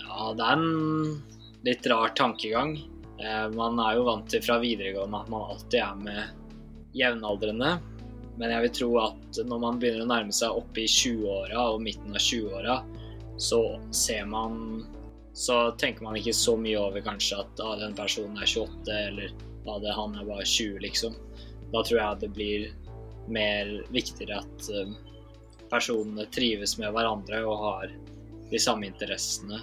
Ja, 0.01 0.31
det 0.33 0.47
er 0.47 0.55
en 0.57 1.19
litt 1.67 1.89
rar 1.93 2.15
tankegang. 2.17 2.79
Eh, 3.21 3.45
man 3.53 3.77
er 3.85 3.99
jo 3.99 4.07
vant 4.09 4.31
til 4.33 4.45
fra 4.45 4.57
videregående 4.63 5.21
at 5.21 5.29
man 5.33 5.51
alltid 5.53 5.79
er 5.83 6.01
med 6.01 6.97
jevnaldrende. 6.97 7.75
Men 8.41 8.53
jeg 8.53 8.65
vil 8.67 8.75
tro 8.81 8.91
at 9.01 9.41
når 9.49 9.61
man 9.61 9.79
begynner 9.81 10.05
å 10.05 10.11
nærme 10.11 10.35
seg 10.37 10.57
oppe 10.57 10.85
i 10.85 10.89
20-åra 10.89 11.69
og 11.75 11.85
midten 11.85 12.17
av 12.17 12.21
20-åra, 12.21 12.81
så 13.39 13.81
ser 13.91 14.27
man 14.27 14.87
Så 15.37 15.71
tenker 15.77 16.01
man 16.05 16.17
ikke 16.17 16.33
så 16.33 16.55
mye 16.57 16.79
over 16.81 17.03
kanskje 17.05 17.43
at 17.43 17.61
ah, 17.61 17.75
den 17.77 17.93
personen 17.93 18.39
er 18.41 18.49
28, 18.49 18.87
eller 18.89 19.35
ah, 19.69 19.77
det, 19.83 19.93
han 19.93 20.15
er 20.17 20.25
bare 20.25 20.47
20, 20.49 20.79
liksom. 20.81 21.19
Da 21.75 21.83
tror 21.85 21.99
jeg 22.01 22.21
det 22.23 22.31
blir 22.33 22.65
mer 23.29 23.73
viktigere 23.93 24.39
at 24.41 24.71
uh, 24.73 24.95
personene 25.69 26.25
trives 26.33 26.79
med 26.81 26.95
hverandre 26.97 27.43
og 27.45 27.61
har 27.67 27.93
de 28.49 28.63
samme 28.63 28.89
interessene 28.89 29.61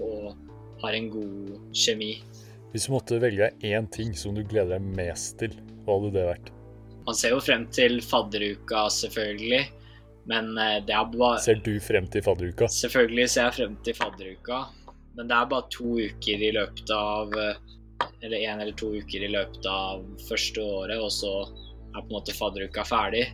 og 0.00 0.32
har 0.80 0.96
en 0.96 1.12
god 1.12 1.76
kjemi. 1.76 2.14
Hvis 2.72 2.88
du 2.88 2.94
måtte 2.96 3.20
velge 3.22 3.52
én 3.60 3.86
ting 3.92 4.16
som 4.16 4.32
du 4.32 4.40
gleder 4.40 4.78
deg 4.78 4.88
mest 4.96 5.36
til, 5.42 5.52
hva 5.84 5.98
hadde 5.98 6.14
det 6.16 6.28
vært? 6.30 6.52
Man 7.04 7.18
ser 7.18 7.34
jo 7.36 7.42
frem 7.44 7.68
til 7.74 8.00
fadderuka, 8.00 8.86
selvfølgelig. 8.88 9.66
Men 10.30 10.56
eh, 10.58 10.78
det 10.86 10.94
er 10.96 11.10
bare 11.12 11.42
Ser 11.44 11.60
du 11.64 11.74
frem 11.82 12.08
til 12.10 12.24
fadderuka? 12.24 12.68
Selvfølgelig 12.72 13.28
ser 13.34 13.48
jeg 13.48 13.56
frem 13.58 13.76
til 13.86 13.96
fadderuka. 13.98 14.64
Men 15.14 15.30
det 15.30 15.36
er 15.36 15.50
bare 15.52 15.68
to 15.72 15.94
uker 16.00 16.44
i 16.48 16.52
løpet 16.56 16.92
av 16.96 17.36
eh, 17.38 17.60
Eller 18.24 18.46
én 18.48 18.60
eller 18.60 18.74
to 18.80 18.90
uker 18.96 19.26
i 19.26 19.30
løpet 19.30 19.66
av 19.68 20.02
første 20.28 20.62
året, 20.62 20.98
og 20.98 21.12
så 21.12 21.32
er 21.44 22.00
på 22.00 22.08
en 22.08 22.16
måte 22.16 22.34
fadderuka 22.34 22.84
ferdig. 22.88 23.26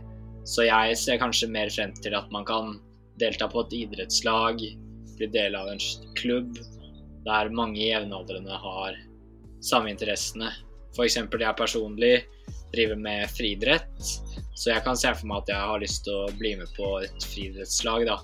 Så 0.47 0.65
jeg 0.67 0.97
ser 0.99 1.19
kanskje 1.21 1.49
mer 1.51 1.71
frem 1.73 1.93
til 2.01 2.15
at 2.17 2.29
man 2.33 2.45
kan 2.45 2.75
delta 3.21 3.47
på 3.49 3.63
et 3.65 3.75
idrettslag, 3.83 4.61
bli 5.17 5.27
del 5.31 5.55
av 5.57 5.69
en 5.69 5.81
klubb 6.17 6.59
der 7.25 7.51
mange 7.53 7.81
jevnaldrende 7.83 8.57
har 8.57 8.97
samme 9.61 9.91
interessene. 9.93 10.49
F.eks. 10.95 11.17
jeg 11.17 11.57
personlig 11.57 12.15
driver 12.73 12.97
med 12.99 13.29
friidrett, 13.31 14.15
så 14.55 14.73
jeg 14.73 14.83
kan 14.85 14.99
se 14.99 15.13
for 15.15 15.29
meg 15.29 15.43
at 15.43 15.53
jeg 15.53 15.69
har 15.71 15.81
lyst 15.81 16.03
til 16.05 16.17
å 16.17 16.33
bli 16.39 16.53
med 16.59 16.71
på 16.75 16.93
et 17.05 17.27
friidrettslag 17.31 18.05
da, 18.09 18.17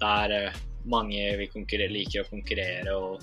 der 0.00 0.34
eh, 0.36 0.62
mange 0.90 1.48
liker 1.90 2.22
å 2.24 2.30
konkurrere 2.30 2.94
og 2.94 3.22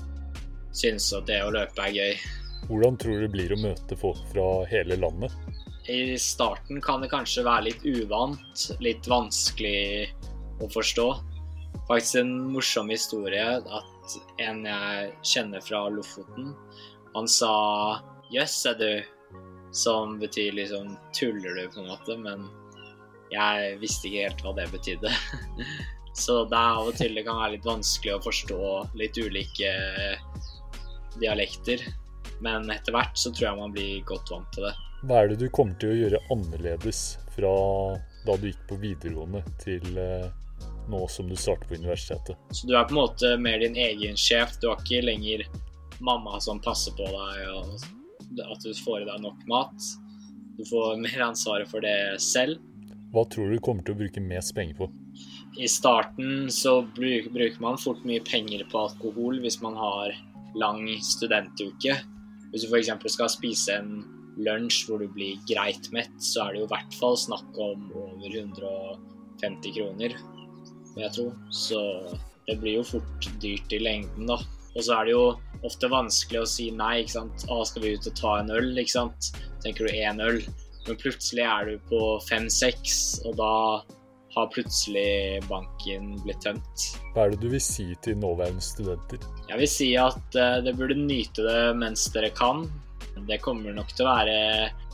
synes 0.76 1.10
at 1.14 1.28
det 1.30 1.42
å 1.44 1.52
løpe 1.54 1.88
er 1.88 1.96
gøy. 1.96 2.22
Hvordan 2.70 2.98
tror 3.00 3.18
du 3.18 3.26
det 3.26 3.34
blir 3.34 3.54
å 3.54 3.60
møte 3.60 3.98
folk 4.00 4.22
fra 4.32 4.48
hele 4.72 4.98
landet? 5.00 5.34
I 5.90 6.18
starten 6.22 6.82
kan 6.84 7.02
det 7.02 7.10
kanskje 7.12 7.44
være 7.44 7.72
litt 7.72 7.86
uvant, 7.86 8.68
litt 8.84 9.08
vanskelig 9.10 10.12
å 10.62 10.70
forstå. 10.72 11.08
Faktisk 11.90 12.22
en 12.22 12.36
morsom 12.54 12.92
historie 12.94 13.58
at 13.58 14.18
en 14.44 14.62
jeg 14.68 15.10
kjenner 15.26 15.64
fra 15.66 15.88
Lofoten, 15.90 16.54
han 17.16 17.28
sa 17.28 17.54
'jøss, 18.32 18.66
er 18.70 18.78
du', 18.80 19.10
som 19.72 20.20
betyr 20.20 20.52
liksom 20.52 20.98
'tuller 21.14 21.56
du', 21.56 21.72
på 21.74 21.80
en 21.80 21.88
måte, 21.88 22.18
men 22.18 22.50
jeg 23.32 23.78
visste 23.80 24.10
ikke 24.10 24.28
helt 24.28 24.44
hva 24.46 24.54
det 24.60 24.68
betydde. 24.72 25.12
Så 26.14 26.44
det 26.52 26.58
er 26.60 26.78
av 26.78 26.90
og 26.92 26.98
til 27.00 27.16
det 27.16 27.24
kan 27.24 27.40
være 27.40 27.56
litt 27.56 27.66
vanskelig 27.66 28.18
å 28.18 28.24
forstå 28.26 28.64
litt 29.00 29.18
ulike 29.18 29.72
dialekter. 31.22 31.86
Men 32.44 32.68
etter 32.74 32.92
hvert 32.92 33.16
så 33.18 33.32
tror 33.32 33.48
jeg 33.48 33.60
man 33.62 33.76
blir 33.76 34.02
godt 34.10 34.32
vant 34.34 34.50
til 34.52 34.68
det. 34.68 34.74
Hva 35.08 35.22
er 35.22 35.32
det 35.32 35.40
du 35.40 35.48
kommer 35.54 35.78
til 35.80 35.94
å 35.94 36.00
gjøre 36.02 36.22
annerledes 36.34 37.02
fra 37.32 37.54
da 38.26 38.36
du 38.38 38.50
gikk 38.50 38.62
på 38.70 38.78
videregående 38.82 39.42
til 39.64 39.98
eh, 39.98 40.28
nå 40.92 41.02
som 41.10 41.32
du 41.32 41.38
starter 41.40 41.70
på 41.70 41.80
universitetet? 41.80 42.36
Så 42.52 42.68
du 42.68 42.76
er 42.76 42.84
på 42.90 42.98
en 42.98 43.02
måte 43.06 43.32
mer 43.40 43.64
din 43.64 43.80
egen 43.80 44.20
sjef. 44.20 44.58
Du 44.60 44.68
har 44.68 44.84
ikke 44.84 45.06
lenger 45.08 45.48
mamma 46.04 46.42
som 46.44 46.60
passer 46.62 46.94
på 46.98 47.08
deg 47.08 47.48
og 47.56 48.01
at 48.40 48.64
du 48.64 48.72
får 48.78 49.04
i 49.04 49.08
deg 49.10 49.24
nok 49.24 49.46
mat. 49.52 49.88
Du 50.58 50.64
får 50.70 51.00
mer 51.02 51.28
ansvaret 51.32 51.70
for 51.72 51.84
det 51.84 52.22
selv. 52.24 52.62
Hva 53.12 53.26
tror 53.28 53.50
du 53.50 53.58
du 53.58 53.64
kommer 53.64 53.84
til 53.84 53.96
å 53.96 54.02
bruke 54.04 54.24
mest 54.24 54.54
penger 54.56 54.78
på? 54.78 54.88
I 55.60 55.68
starten 55.68 56.48
så 56.54 56.78
bruker 56.96 57.60
man 57.64 57.80
fort 57.82 58.06
mye 58.08 58.24
penger 58.24 58.64
på 58.72 58.86
alkohol 58.86 59.42
hvis 59.44 59.60
man 59.64 59.76
har 59.76 60.16
lang 60.56 60.86
studentuke. 61.04 61.98
Hvis 62.52 62.64
du 62.64 62.72
f.eks. 62.72 62.92
skal 63.16 63.32
spise 63.32 63.76
en 63.80 63.92
lunsj 64.40 64.86
hvor 64.88 65.04
du 65.04 65.10
blir 65.12 65.40
greit 65.50 65.92
mett, 65.96 66.14
så 66.24 66.46
er 66.46 66.54
det 66.54 66.62
jo 66.62 66.68
i 66.70 66.72
hvert 66.72 66.98
fall 67.00 67.20
snakk 67.20 67.60
om 67.60 67.90
over 67.92 68.32
150 68.32 69.76
kroner, 69.76 70.16
vil 70.96 71.04
jeg 71.04 71.16
tro. 71.18 71.28
Så 71.52 71.82
det 72.48 72.58
blir 72.64 72.80
jo 72.80 72.88
fort 72.88 73.30
dyrt 73.44 73.76
i 73.76 73.82
lengden, 73.84 74.28
da. 74.32 74.40
Og 74.72 74.86
så 74.88 74.98
er 74.98 75.10
det 75.10 75.16
jo 75.18 75.26
ofte 75.68 75.90
vanskelig 75.92 76.42
å 76.42 76.50
si 76.50 76.70
nei, 76.76 77.02
ikke 77.04 77.18
sant. 77.20 77.46
Å, 77.50 77.62
skal 77.68 77.86
vi 77.86 77.96
ut 77.96 78.10
og 78.10 78.18
ta 78.18 78.36
en 78.42 78.52
øl, 78.54 78.72
ikke 78.82 78.96
sant. 78.98 79.32
Tenker 79.64 79.88
du 79.88 79.96
én 79.96 80.22
øl, 80.24 80.42
men 80.88 81.02
plutselig 81.02 81.46
er 81.46 81.70
du 81.70 81.90
på 81.92 82.02
fem-seks, 82.28 83.22
og 83.30 83.38
da 83.40 83.56
har 84.32 84.48
plutselig 84.54 85.42
banken 85.50 86.14
blitt 86.24 86.42
tømt. 86.46 86.86
Hva 87.14 87.26
er 87.26 87.34
det 87.34 87.42
du 87.44 87.50
vil 87.52 87.64
si 87.64 87.90
til 88.04 88.20
nåværende 88.22 88.64
studenter? 88.64 89.20
Jeg 89.50 89.60
vil 89.60 89.70
si 89.70 89.90
at 90.00 90.22
uh, 90.38 90.62
dere 90.64 90.78
burde 90.78 90.96
nyte 91.00 91.44
det 91.46 91.60
mens 91.80 92.08
dere 92.16 92.32
kan. 92.36 92.64
Det 93.28 93.42
kommer 93.44 93.76
nok 93.76 93.92
til 93.92 94.08
å 94.08 94.14
være 94.14 94.36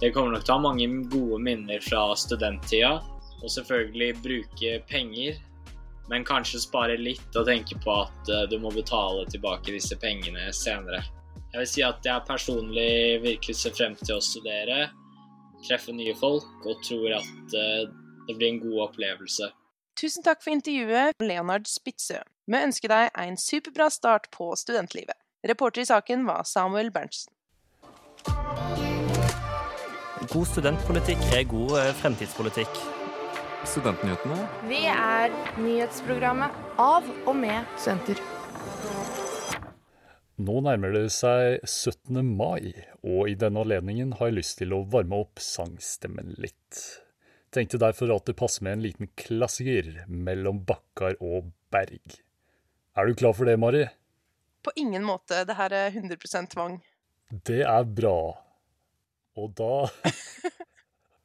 Dere 0.02 0.10
kommer 0.12 0.34
nok 0.34 0.44
til 0.44 0.56
å 0.56 0.58
ha 0.58 0.64
mange 0.64 0.88
gode 1.12 1.38
minner 1.46 1.84
fra 1.86 2.10
studenttida. 2.18 2.98
Og 3.38 3.52
selvfølgelig 3.54 4.16
bruke 4.24 4.72
penger, 4.90 5.38
men 6.12 6.26
kanskje 6.28 6.64
spare 6.64 6.98
litt 7.00 7.36
og 7.36 7.48
tenke 7.50 7.78
på 7.84 7.94
at 8.04 8.32
uh, 8.32 8.46
du 8.50 8.58
må 8.64 8.72
betale 8.76 9.26
tilbake 9.32 9.76
disse 9.76 9.98
pengene 10.00 10.50
senere. 10.56 11.04
Jeg 11.54 11.62
vil 11.62 11.70
si 11.72 11.84
at 11.86 12.06
jeg 12.06 12.28
personlig 12.28 13.22
virkelig 13.24 13.56
ser 13.60 13.76
frem 13.76 13.96
til 14.04 14.18
å 14.18 14.24
studere, 14.24 14.90
treffe 15.68 15.96
nye 15.96 16.16
folk 16.18 16.68
og 16.68 16.84
tror 16.86 17.20
at 17.20 17.56
uh, 17.58 17.88
det 18.28 18.36
blir 18.36 18.54
en 18.54 18.62
god 18.66 18.90
opplevelse. 18.90 19.50
Tusen 19.98 20.24
takk 20.24 20.44
for 20.44 20.54
intervjuet, 20.54 21.16
Leonard 21.24 21.66
Spitzø. 21.70 22.20
Vi 22.48 22.60
ønsker 22.60 22.92
deg 22.92 23.16
en 23.18 23.40
superbra 23.42 23.90
start 23.90 24.30
på 24.36 24.52
studentlivet. 24.60 25.18
Reporter 25.48 25.82
i 25.82 25.90
saken 25.90 26.28
var 26.28 26.46
Samuel 26.46 26.92
Berntsen. 26.94 27.34
God 30.28 30.48
studentpolitikk 30.50 31.22
er 31.34 31.44
god 31.50 31.78
eh, 31.80 31.92
fremtidspolitikk. 32.02 32.80
Studentnyhetene. 33.66 34.38
Vi 34.70 34.84
er 34.86 35.34
nyhetsprogrammet 35.58 36.54
av 36.78 37.06
og 37.26 37.36
med 37.38 37.66
studenter. 37.80 38.20
Nå 40.38 40.60
nærmer 40.62 40.94
det 40.94 41.08
seg 41.16 41.64
17. 41.66 42.22
mai, 42.22 42.76
og 43.02 43.32
i 43.32 43.34
denne 43.40 43.64
anledningen 43.64 44.14
har 44.20 44.30
jeg 44.30 44.38
lyst 44.38 44.60
til 44.60 44.76
å 44.78 44.84
varme 44.86 45.24
opp 45.24 45.42
sangstemmen 45.42 46.36
litt. 46.38 46.84
Tenkte 47.50 47.82
derfor 47.82 48.14
at 48.14 48.30
det 48.30 48.38
passer 48.38 48.68
med 48.68 48.78
en 48.78 48.86
liten 48.86 49.10
klassiker 49.18 50.04
mellom 50.06 50.62
Bakkar 50.68 51.18
og 51.18 51.50
Berg. 51.74 52.20
Er 52.94 53.10
du 53.10 53.18
klar 53.18 53.34
for 53.38 53.50
det, 53.50 53.58
Mari? 53.58 53.88
På 54.62 54.74
ingen 54.78 55.06
måte. 55.08 55.42
Det 55.48 55.58
her 55.58 55.74
er 55.74 55.90
100% 55.96 56.54
tvang. 56.54 56.78
Det 57.50 57.64
er 57.66 57.90
bra. 57.90 58.20
Og 59.38 59.54
da 59.58 59.88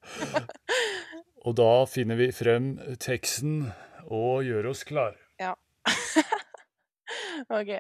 Og 1.43 1.57
da 1.59 1.71
finner 1.91 2.19
vi 2.21 2.29
frem 2.35 2.77
teksten 3.03 3.73
og 4.07 4.45
gjør 4.47 4.71
oss 4.71 4.85
klar. 4.87 5.17
Ja. 5.43 5.57
OK. 7.59 7.75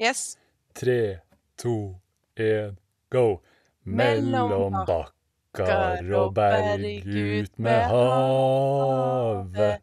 Yes. 0.00 0.36
Tre, 0.76 1.20
to, 1.60 1.96
én, 2.36 2.76
go. 3.12 3.40
Mellom 3.84 4.76
bakkar 4.84 6.04
og 6.14 6.34
berg 6.36 6.84
ut 7.08 7.58
med 7.58 7.82
havet. 7.94 9.80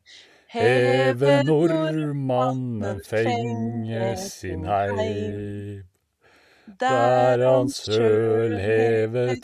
Heve 0.54 1.42
nordmannen 1.44 3.02
fenge 3.06 4.14
sin 4.22 4.66
heim. 4.70 5.84
Der 6.80 7.42
han 7.42 7.70
sølheve 7.74 9.36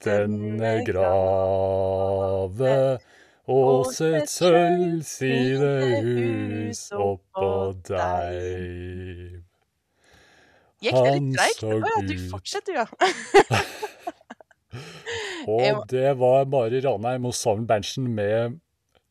tuftene 0.00 0.84
grave. 0.86 2.98
Og 3.46 3.86
sett 3.94 4.26
sølvsidehus 4.26 6.90
oppå 6.98 7.78
deg. 7.86 9.38
Gikk 10.82 10.92
det 10.92 11.12
litt 11.14 11.30
greit? 11.36 11.62
Å 11.62 11.78
ja, 11.78 12.02
du 12.08 12.14
fortsetter, 12.30 12.74
ja. 12.82 12.86
Og 15.46 15.86
det 15.88 16.18
var 16.18 16.44
Mari 16.50 16.80
Ranheim 16.82 17.26
og 17.30 17.34
Savn 17.38 17.66
Berntsen 17.70 18.06
med 18.12 18.58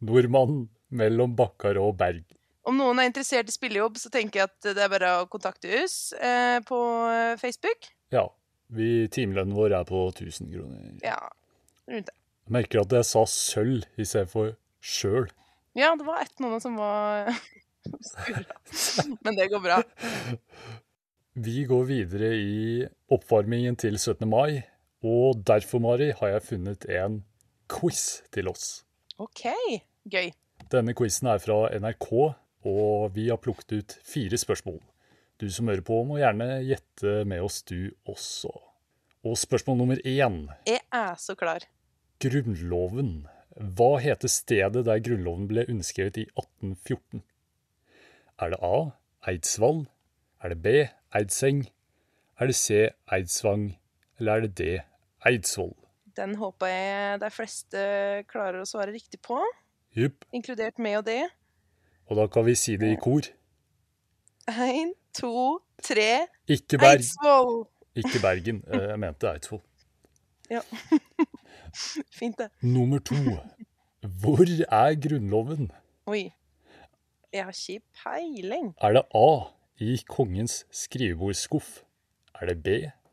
'Nordmann 0.04 0.68
mellom 0.92 1.36
Bakkar 1.36 1.78
og 1.80 1.96
Berg'. 1.98 2.26
Om 2.68 2.78
noen 2.82 3.00
er 3.00 3.06
interessert 3.08 3.48
i 3.48 3.52
spillejobb, 3.56 3.98
så 4.02 4.10
tenker 4.12 4.40
jeg 4.42 4.48
at 4.52 4.62
det 4.76 4.84
er 4.84 4.90
bare 4.92 5.10
å 5.22 5.28
kontakte 5.32 5.68
oss 5.80 6.12
eh, 6.18 6.60
på 6.66 6.76
Facebook. 7.40 7.88
Ja. 8.12 8.28
Vi, 8.74 9.08
timelønnen 9.14 9.56
vår 9.56 9.76
er 9.78 9.88
på 9.88 10.08
1000 10.10 10.52
kroner. 10.54 10.94
Ja, 11.06 11.20
rundt 11.90 12.10
det. 12.10 12.16
Jeg 12.46 12.54
merker 12.54 12.84
at 12.84 12.94
jeg 12.94 13.08
sa 13.10 13.24
sølv 13.30 13.86
i 13.98 14.06
stedet 14.06 14.30
for 14.30 14.54
sjøl. 14.86 15.30
Ja, 15.78 15.92
det 15.98 16.06
var 16.08 16.22
ett 16.24 16.40
noen 16.44 16.62
som 16.64 16.78
var 16.80 17.34
Men 19.26 19.38
det 19.38 19.50
går 19.52 19.62
bra. 19.62 19.80
Vi 21.36 21.66
går 21.68 21.84
videre 21.90 22.32
i 22.38 22.86
oppvarmingen 23.12 23.76
til 23.82 23.98
17. 24.00 24.24
mai. 24.30 24.64
Og 25.06 25.42
derfor, 25.46 25.82
Mari, 25.84 26.12
har 26.18 26.32
jeg 26.34 26.46
funnet 26.48 26.86
en 26.90 27.20
quiz 27.70 28.24
til 28.34 28.50
oss. 28.50 28.86
OK. 29.22 29.44
Gøy. 30.10 30.32
Denne 30.72 30.96
quizen 30.98 31.30
er 31.30 31.42
fra 31.44 31.68
NRK, 31.78 32.10
og 32.66 33.14
vi 33.14 33.28
har 33.30 33.42
plukket 33.42 33.76
ut 33.76 33.98
fire 34.06 34.38
spørsmål. 34.40 34.80
Du 35.42 35.50
som 35.52 35.68
hører 35.68 35.84
på, 35.84 35.98
må 36.08 36.20
gjerne 36.22 36.62
gjette 36.64 37.26
med 37.28 37.44
oss, 37.44 37.60
du 37.68 37.92
også. 38.08 38.54
Og 39.26 39.36
spørsmål 39.40 39.82
nummer 39.82 40.00
én. 40.08 40.46
Jeg 40.70 40.84
er 40.94 41.16
så 41.20 41.36
klar. 41.36 41.66
Grunnloven. 42.24 43.28
Hva 43.56 43.98
heter 44.04 44.32
stedet 44.32 44.86
der 44.88 45.02
Grunnloven 45.04 45.50
ble 45.50 45.66
underskrevet 45.68 46.22
i 46.24 46.26
1814? 46.38 47.24
Er 48.40 48.52
det 48.54 48.60
A. 48.64 48.78
Eidsvoll? 49.28 49.86
Er 50.44 50.54
det 50.54 50.62
B. 50.64 50.76
Eidseng? 51.16 51.66
Er 52.40 52.52
det 52.52 52.56
C. 52.56 52.90
Eidsvang? 53.12 53.70
Eller 54.20 54.38
er 54.38 54.48
det 54.48 54.56
D. 54.60 54.72
Eidsvoll. 55.28 55.76
Den 56.16 56.36
håper 56.40 56.72
jeg 56.72 57.22
de 57.24 57.30
fleste 57.34 57.86
klarer 58.32 58.62
å 58.64 58.68
svare 58.70 58.94
riktig 58.96 59.20
på. 59.26 59.40
Jupp. 59.96 60.24
Inkludert 60.36 60.80
meg 60.80 61.02
og 61.02 61.08
det. 61.10 61.24
Og 62.08 62.20
da 62.20 62.28
kan 62.32 62.46
vi 62.48 62.56
si 62.60 62.76
det 62.80 62.94
i 62.94 63.00
kor. 63.02 63.28
Én, 64.48 64.94
to, 65.20 65.60
tre 65.84 66.28
Ikke 66.48 66.78
Berg. 66.78 67.00
Eidsvoll! 67.00 67.66
Ikke 67.96 68.20
Bergen. 68.22 68.64
Eh, 68.74 68.82
jeg 68.90 69.00
mente 69.00 69.32
Eidsvoll. 69.32 69.62
Ja. 70.52 70.60
Fint, 72.14 72.38
det. 72.38 72.52
Nummer 72.62 73.00
to. 73.00 73.16
Hvor 74.22 74.44
er 74.46 74.96
Grunnloven? 75.02 75.72
Oi. 76.06 76.28
Jeg 77.34 77.44
har 77.48 77.56
ikke 77.70 77.82
peiling. 78.04 78.76
Er 78.82 78.94
det 78.94 79.02
A 79.16 79.30
i 79.82 79.98
kongens 80.08 80.66
skrivebordsskuff? 80.72 81.82
Er 82.42 82.46
det 82.54 82.62
B 82.64 82.68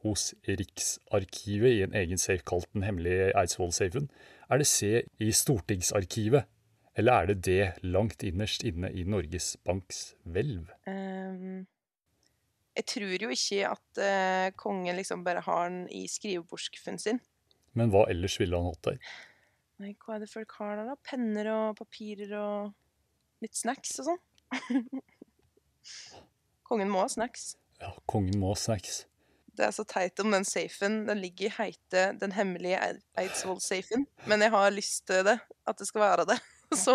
hos 0.05 0.35
Riksarkivet 0.49 1.73
i 1.79 1.83
en 1.87 1.95
egen 1.95 2.19
safe 2.19 2.45
kalt 2.47 2.69
Den 2.75 2.83
hemmelige 2.85 3.33
Eidsvoll-safen? 3.39 4.11
Er 4.51 4.57
det 4.61 4.67
C 4.67 5.01
i 5.19 5.33
Stortingsarkivet? 5.33 6.45
Eller 6.97 7.13
er 7.13 7.27
det 7.33 7.39
D 7.47 7.49
langt 7.83 8.23
innerst 8.23 8.63
inne 8.69 8.93
i 8.93 9.03
Norges 9.09 9.57
Banks 9.65 10.15
hvelv? 10.25 10.67
Ehm, 10.87 11.65
jeg 12.73 12.89
tror 12.89 13.25
jo 13.27 13.33
ikke 13.33 13.69
at 13.69 14.01
eh, 14.01 14.49
kongen 14.61 14.97
liksom 14.97 15.25
bare 15.27 15.43
har 15.45 15.69
den 15.69 15.85
i 15.93 16.07
skrivebordsskuffen 16.09 16.99
sin. 17.01 17.21
Men 17.77 17.93
hva 17.93 18.07
ellers 18.13 18.39
ville 18.41 18.57
han 18.57 18.71
hatt 18.71 18.89
der? 18.89 19.13
Nei, 19.83 19.95
hva 20.05 20.17
er 20.17 20.25
det 20.25 20.31
folk 20.33 20.53
har 20.61 20.77
der, 20.79 20.93
da? 20.93 20.97
Penner 21.09 21.51
og 21.53 21.79
papirer 21.81 22.33
og 22.39 23.45
litt 23.45 23.57
snacks 23.59 23.97
og 24.01 24.13
sånn. 24.13 24.23
kongen 26.69 26.93
må 26.93 27.03
ha 27.05 27.09
snacks. 27.13 27.55
Ja, 27.83 27.93
kongen 28.09 28.39
må 28.41 28.53
ha 28.53 28.59
snacks. 28.61 29.03
Det 29.53 29.67
er 29.67 29.73
så 29.77 29.85
teit 29.85 30.21
om 30.23 30.33
den 30.33 30.47
safen. 30.49 31.03
Den 31.09 31.21
ligger 31.21 31.51
i 31.51 31.55
heite 31.59 32.05
Den 32.21 32.33
hemmelige 32.33 32.79
Eidsvoll-safen. 33.21 34.07
Men 34.31 34.45
jeg 34.45 34.55
har 34.55 34.73
lyst 34.73 35.05
til 35.11 35.27
det, 35.29 35.37
at 35.69 35.81
det 35.81 35.89
skal 35.91 36.07
være 36.07 36.29
det. 36.33 36.39
Så 36.85 36.95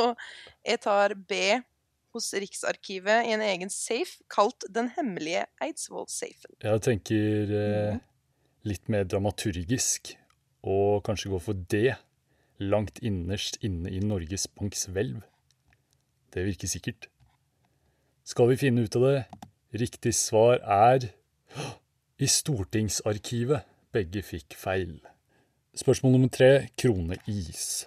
jeg 0.65 0.81
tar 0.81 1.13
B 1.13 1.59
hos 2.17 2.34
Riksarkivet 2.34 3.30
i 3.30 3.34
en 3.36 3.43
egen 3.45 3.71
safe 3.73 4.19
kalt 4.34 4.65
Den 4.73 4.91
hemmelige 4.97 5.45
Eidsvoll-safen. 5.63 6.58
Jeg 6.63 6.84
tenker 6.86 7.53
eh, 7.62 7.99
litt 8.67 8.89
mer 8.91 9.08
dramaturgisk, 9.08 10.15
og 10.67 11.06
kanskje 11.08 11.32
gå 11.32 11.41
for 11.41 11.65
det 11.71 11.95
Langt 12.58 12.97
innerst 13.06 13.60
inne 13.62 13.91
i 13.93 13.99
Norges 14.01 14.47
Banks 14.49 14.88
hvelv. 14.89 15.19
Det 16.34 16.41
virker 16.47 16.67
sikkert. 16.67 17.06
Skal 18.25 18.49
vi 18.49 18.58
finne 18.58 18.82
ut 18.82 18.95
av 18.97 19.06
det? 19.06 19.19
Riktig 19.77 20.15
svar 20.17 20.58
er 20.65 21.06
i 22.17 22.25
Stortingsarkivet. 22.25 23.62
Begge 23.93 24.23
fikk 24.25 24.58
feil. 24.58 24.97
Spørsmål 25.77 26.17
nummer 26.17 26.34
tre 26.34 26.49
kroneis. 26.82 27.86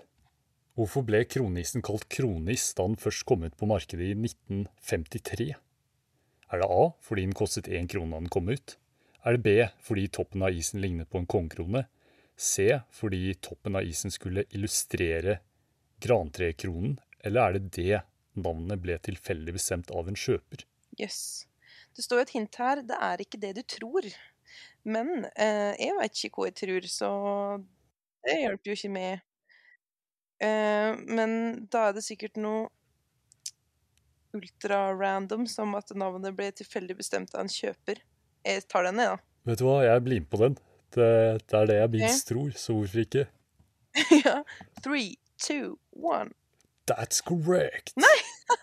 Hvorfor 0.80 1.04
ble 1.04 1.18
kronisen 1.28 1.82
kalt 1.84 2.06
kronis 2.08 2.70
da 2.72 2.86
den 2.88 2.96
først 2.96 3.26
kom 3.28 3.42
ut 3.44 3.56
på 3.60 3.66
markedet 3.68 4.14
i 4.14 4.14
1953? 4.16 5.50
Er 6.48 6.62
det 6.62 6.68
A 6.72 6.86
fordi 7.04 7.26
den 7.26 7.36
kostet 7.36 7.68
én 7.68 7.90
krone 7.90 8.14
da 8.14 8.22
den 8.22 8.32
kom 8.32 8.48
ut? 8.48 8.78
Er 9.20 9.36
det 9.36 9.42
B 9.44 9.52
fordi 9.84 10.06
toppen 10.08 10.40
av 10.46 10.56
isen 10.56 10.80
lignet 10.80 11.10
på 11.12 11.20
en 11.20 11.28
kongekrone? 11.28 11.84
C 12.32 12.80
fordi 12.96 13.34
toppen 13.44 13.76
av 13.76 13.84
isen 13.84 14.08
skulle 14.14 14.46
illustrere 14.56 15.42
grantrekronen? 16.00 16.96
Eller 17.20 17.42
er 17.44 17.58
det 17.58 17.76
D 17.76 18.00
navnet 18.40 18.80
ble 18.80 18.96
tilfeldig 19.04 19.58
bestemt 19.60 19.92
av 19.92 20.08
en 20.08 20.16
kjøper? 20.16 20.64
Jøss. 20.96 21.44
Det 21.92 22.08
står 22.08 22.22
jo 22.22 22.24
et 22.24 22.36
hint 22.38 22.62
her. 22.64 22.80
Det 22.88 22.96
er 22.96 23.20
ikke 23.20 23.44
det 23.44 23.56
du 23.60 23.66
tror. 23.68 24.08
Men 24.88 25.26
eh, 25.36 25.76
jeg 25.76 25.92
vet 26.00 26.24
ikke 26.24 26.40
hva 26.40 26.48
jeg 26.48 26.62
tror, 26.64 26.88
så 26.88 27.10
det 28.24 28.40
hjelper 28.46 28.72
jo 28.72 28.80
ikke 28.80 28.96
med. 28.96 29.26
Eh, 30.40 30.96
men 31.06 31.32
da 31.72 31.88
er 31.88 31.96
det 31.96 32.04
sikkert 32.06 32.38
noe 32.40 32.68
ultra-random, 34.36 35.46
som 35.50 35.74
at 35.78 35.90
navnet 35.98 36.36
ble 36.38 36.50
tilfeldig 36.54 36.96
bestemt 37.00 37.34
av 37.34 37.44
en 37.44 37.52
kjøper. 37.52 38.00
Jeg 38.46 38.66
tar 38.70 38.86
den, 38.86 39.02
jeg, 39.02 39.16
da. 39.16 39.50
Vet 39.50 39.60
du 39.60 39.66
hva, 39.66 39.80
jeg 39.84 40.04
blir 40.06 40.22
med 40.22 40.30
på 40.30 40.40
den. 40.40 40.58
Det, 40.94 41.08
det 41.50 41.58
er 41.58 41.70
det 41.70 41.78
jeg 41.80 41.92
minst 41.96 42.28
tror, 42.30 42.52
så 42.58 42.76
hvorfor 42.76 43.02
ikke? 43.04 43.26
ja. 44.24 44.36
Three, 44.82 45.18
two, 45.42 45.76
one. 45.92 46.32
That's 46.90 47.22
correct! 47.24 47.94
Nei! 48.00 48.18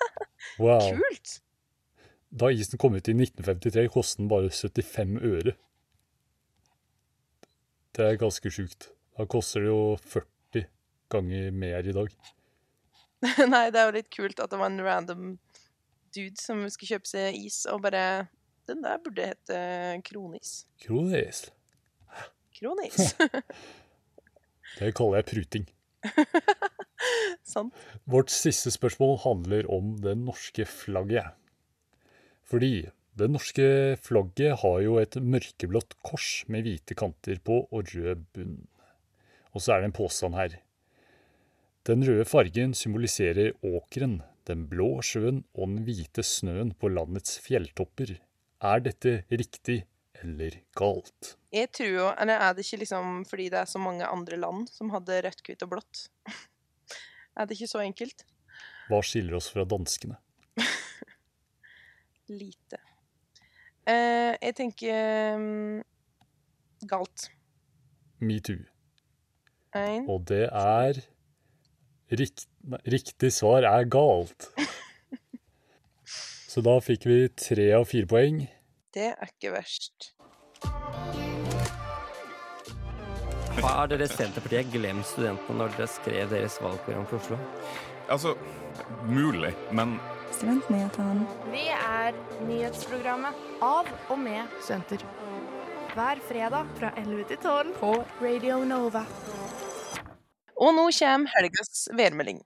Wow. 0.57 0.81
Kult! 0.81 1.35
Da 2.33 2.47
isen 2.49 2.79
kom 2.81 2.95
ut 2.97 3.05
i 3.05 3.13
1953, 3.13 3.83
kostet 3.93 4.23
den 4.23 4.29
bare 4.31 4.49
75 4.49 5.19
øre. 5.21 5.53
Det 7.93 8.07
er 8.07 8.17
ganske 8.17 8.49
sjukt. 8.49 8.87
Da 9.17 9.27
koster 9.29 9.61
det 9.61 9.69
jo 9.69 9.81
40 10.01 10.36
ganger 11.11 11.51
mer 11.51 11.87
i 11.87 11.95
dag. 11.95 12.13
Nei, 13.53 13.67
det 13.73 13.81
er 13.81 13.87
jo 13.87 13.97
litt 13.97 14.11
kult 14.13 14.41
at 14.43 14.51
det 14.53 14.59
var 14.61 14.71
en 14.71 14.83
random 14.85 15.29
dude 16.15 16.39
som 16.41 16.63
skulle 16.71 16.97
kjøpe 16.97 17.09
seg 17.09 17.37
is, 17.37 17.63
og 17.69 17.83
bare 17.85 18.27
Den 18.67 18.83
der 18.83 18.99
burde 18.99 19.29
hete 19.29 19.59
kronis. 20.03 20.65
Kronis. 20.83 21.45
Kronis. 22.57 23.13
Det 24.77 24.91
kaller 24.93 25.21
jeg 25.21 25.27
pruting. 25.29 25.65
Sant. 27.53 27.73
Vårt 28.05 28.29
siste 28.33 28.73
spørsmål 28.75 29.15
handler 29.23 29.69
om 29.71 29.95
det 30.03 30.17
norske 30.19 30.67
flagget. 30.67 31.31
Fordi 32.45 32.89
det 33.17 33.29
norske 33.31 33.97
flagget 34.03 34.59
har 34.61 34.81
jo 34.83 34.99
et 35.01 35.15
mørkeblått 35.17 35.95
kors 36.05 36.43
med 36.51 36.67
hvite 36.67 36.97
kanter 36.99 37.39
på 37.39 37.63
og 37.71 37.95
rød 37.95 38.27
bunn. 38.35 38.59
Og 39.55 39.63
så 39.63 39.73
er 39.73 39.81
det 39.81 39.89
en 39.89 39.97
påstand 39.97 40.37
her. 40.37 40.59
Den 41.87 42.01
røde 42.03 42.25
fargen 42.27 42.73
symboliserer 42.75 43.53
åkeren, 43.63 44.17
den 44.43 44.65
blå 44.67 44.97
sjøen 44.99 45.37
og 45.55 45.69
den 45.69 45.85
hvite 45.87 46.25
snøen 46.25 46.73
på 46.75 46.89
landets 46.91 47.37
fjelltopper. 47.45 48.11
Er 48.59 48.83
dette 48.83 49.21
riktig 49.31 49.77
eller 50.19 50.57
galt? 50.75 51.37
Jeg 51.55 51.71
tror 51.71 51.93
jo 51.93 52.09
Eller 52.09 52.43
er 52.43 52.57
det 52.57 52.65
ikke 52.65 52.81
liksom 52.81 53.23
fordi 53.29 53.47
det 53.53 53.61
er 53.61 53.71
så 53.71 53.79
mange 53.79 54.03
andre 54.03 54.35
land 54.35 54.67
som 54.67 54.91
hadde 54.91 55.21
rødt, 55.29 55.45
hvitt 55.47 55.63
og 55.63 55.71
blått? 55.77 56.03
er 57.39 57.47
det 57.47 57.55
ikke 57.55 57.71
så 57.71 57.85
enkelt? 57.85 58.27
Hva 58.91 58.99
skiller 58.99 59.39
oss 59.39 59.47
fra 59.55 59.63
danskene? 59.63 60.19
Lite. 62.41 62.83
Eh, 63.87 64.35
jeg 64.43 64.55
tenker 64.59 65.37
um, 65.39 65.83
galt. 66.83 67.29
Metoo. 68.19 68.65
Og 69.77 70.25
det 70.27 70.49
er 70.49 71.05
rikt, 72.11 72.47
nei, 72.67 72.79
Riktig 72.87 73.31
svar 73.35 73.67
er 73.67 73.87
galt. 73.91 74.49
Så 76.47 76.63
da 76.65 76.77
fikk 76.81 77.05
vi 77.05 77.17
tre 77.37 77.71
av 77.77 77.85
fire 77.89 78.07
poeng. 78.09 78.45
Det 78.95 79.11
er 79.13 79.29
ikke 79.29 79.51
verst. 79.53 80.13
Har 83.57 83.89
dere 83.89 84.07
Senterpartiet 84.09 84.69
glemt 84.73 85.05
studentene 85.09 85.59
når 85.59 85.73
dere 85.75 85.89
skrev 85.89 86.29
deres 86.31 86.57
valgprogram 86.61 87.05
for 87.09 87.19
Oslo? 87.19 87.37
Altså, 88.07 88.35
mulig, 89.09 89.51
men 89.75 89.97
Studentnyhetene. 90.31 91.25
Vi 91.51 91.63
er 91.73 92.17
nyhetsprogrammet 92.45 93.61
av 93.63 93.89
og 94.11 94.19
med 94.21 94.57
studenter. 94.59 95.05
Hver 95.95 96.21
fredag 96.27 96.69
fra 96.77 96.91
11 96.99 97.23
til 97.31 97.39
12 97.41 97.71
på 97.79 97.93
Radio 98.21 98.59
Nova. 98.67 99.01
Og 100.57 100.73
nå 100.73 100.87
kommer 100.99 101.33
helgas 101.37 101.87
værmelding. 101.93 102.41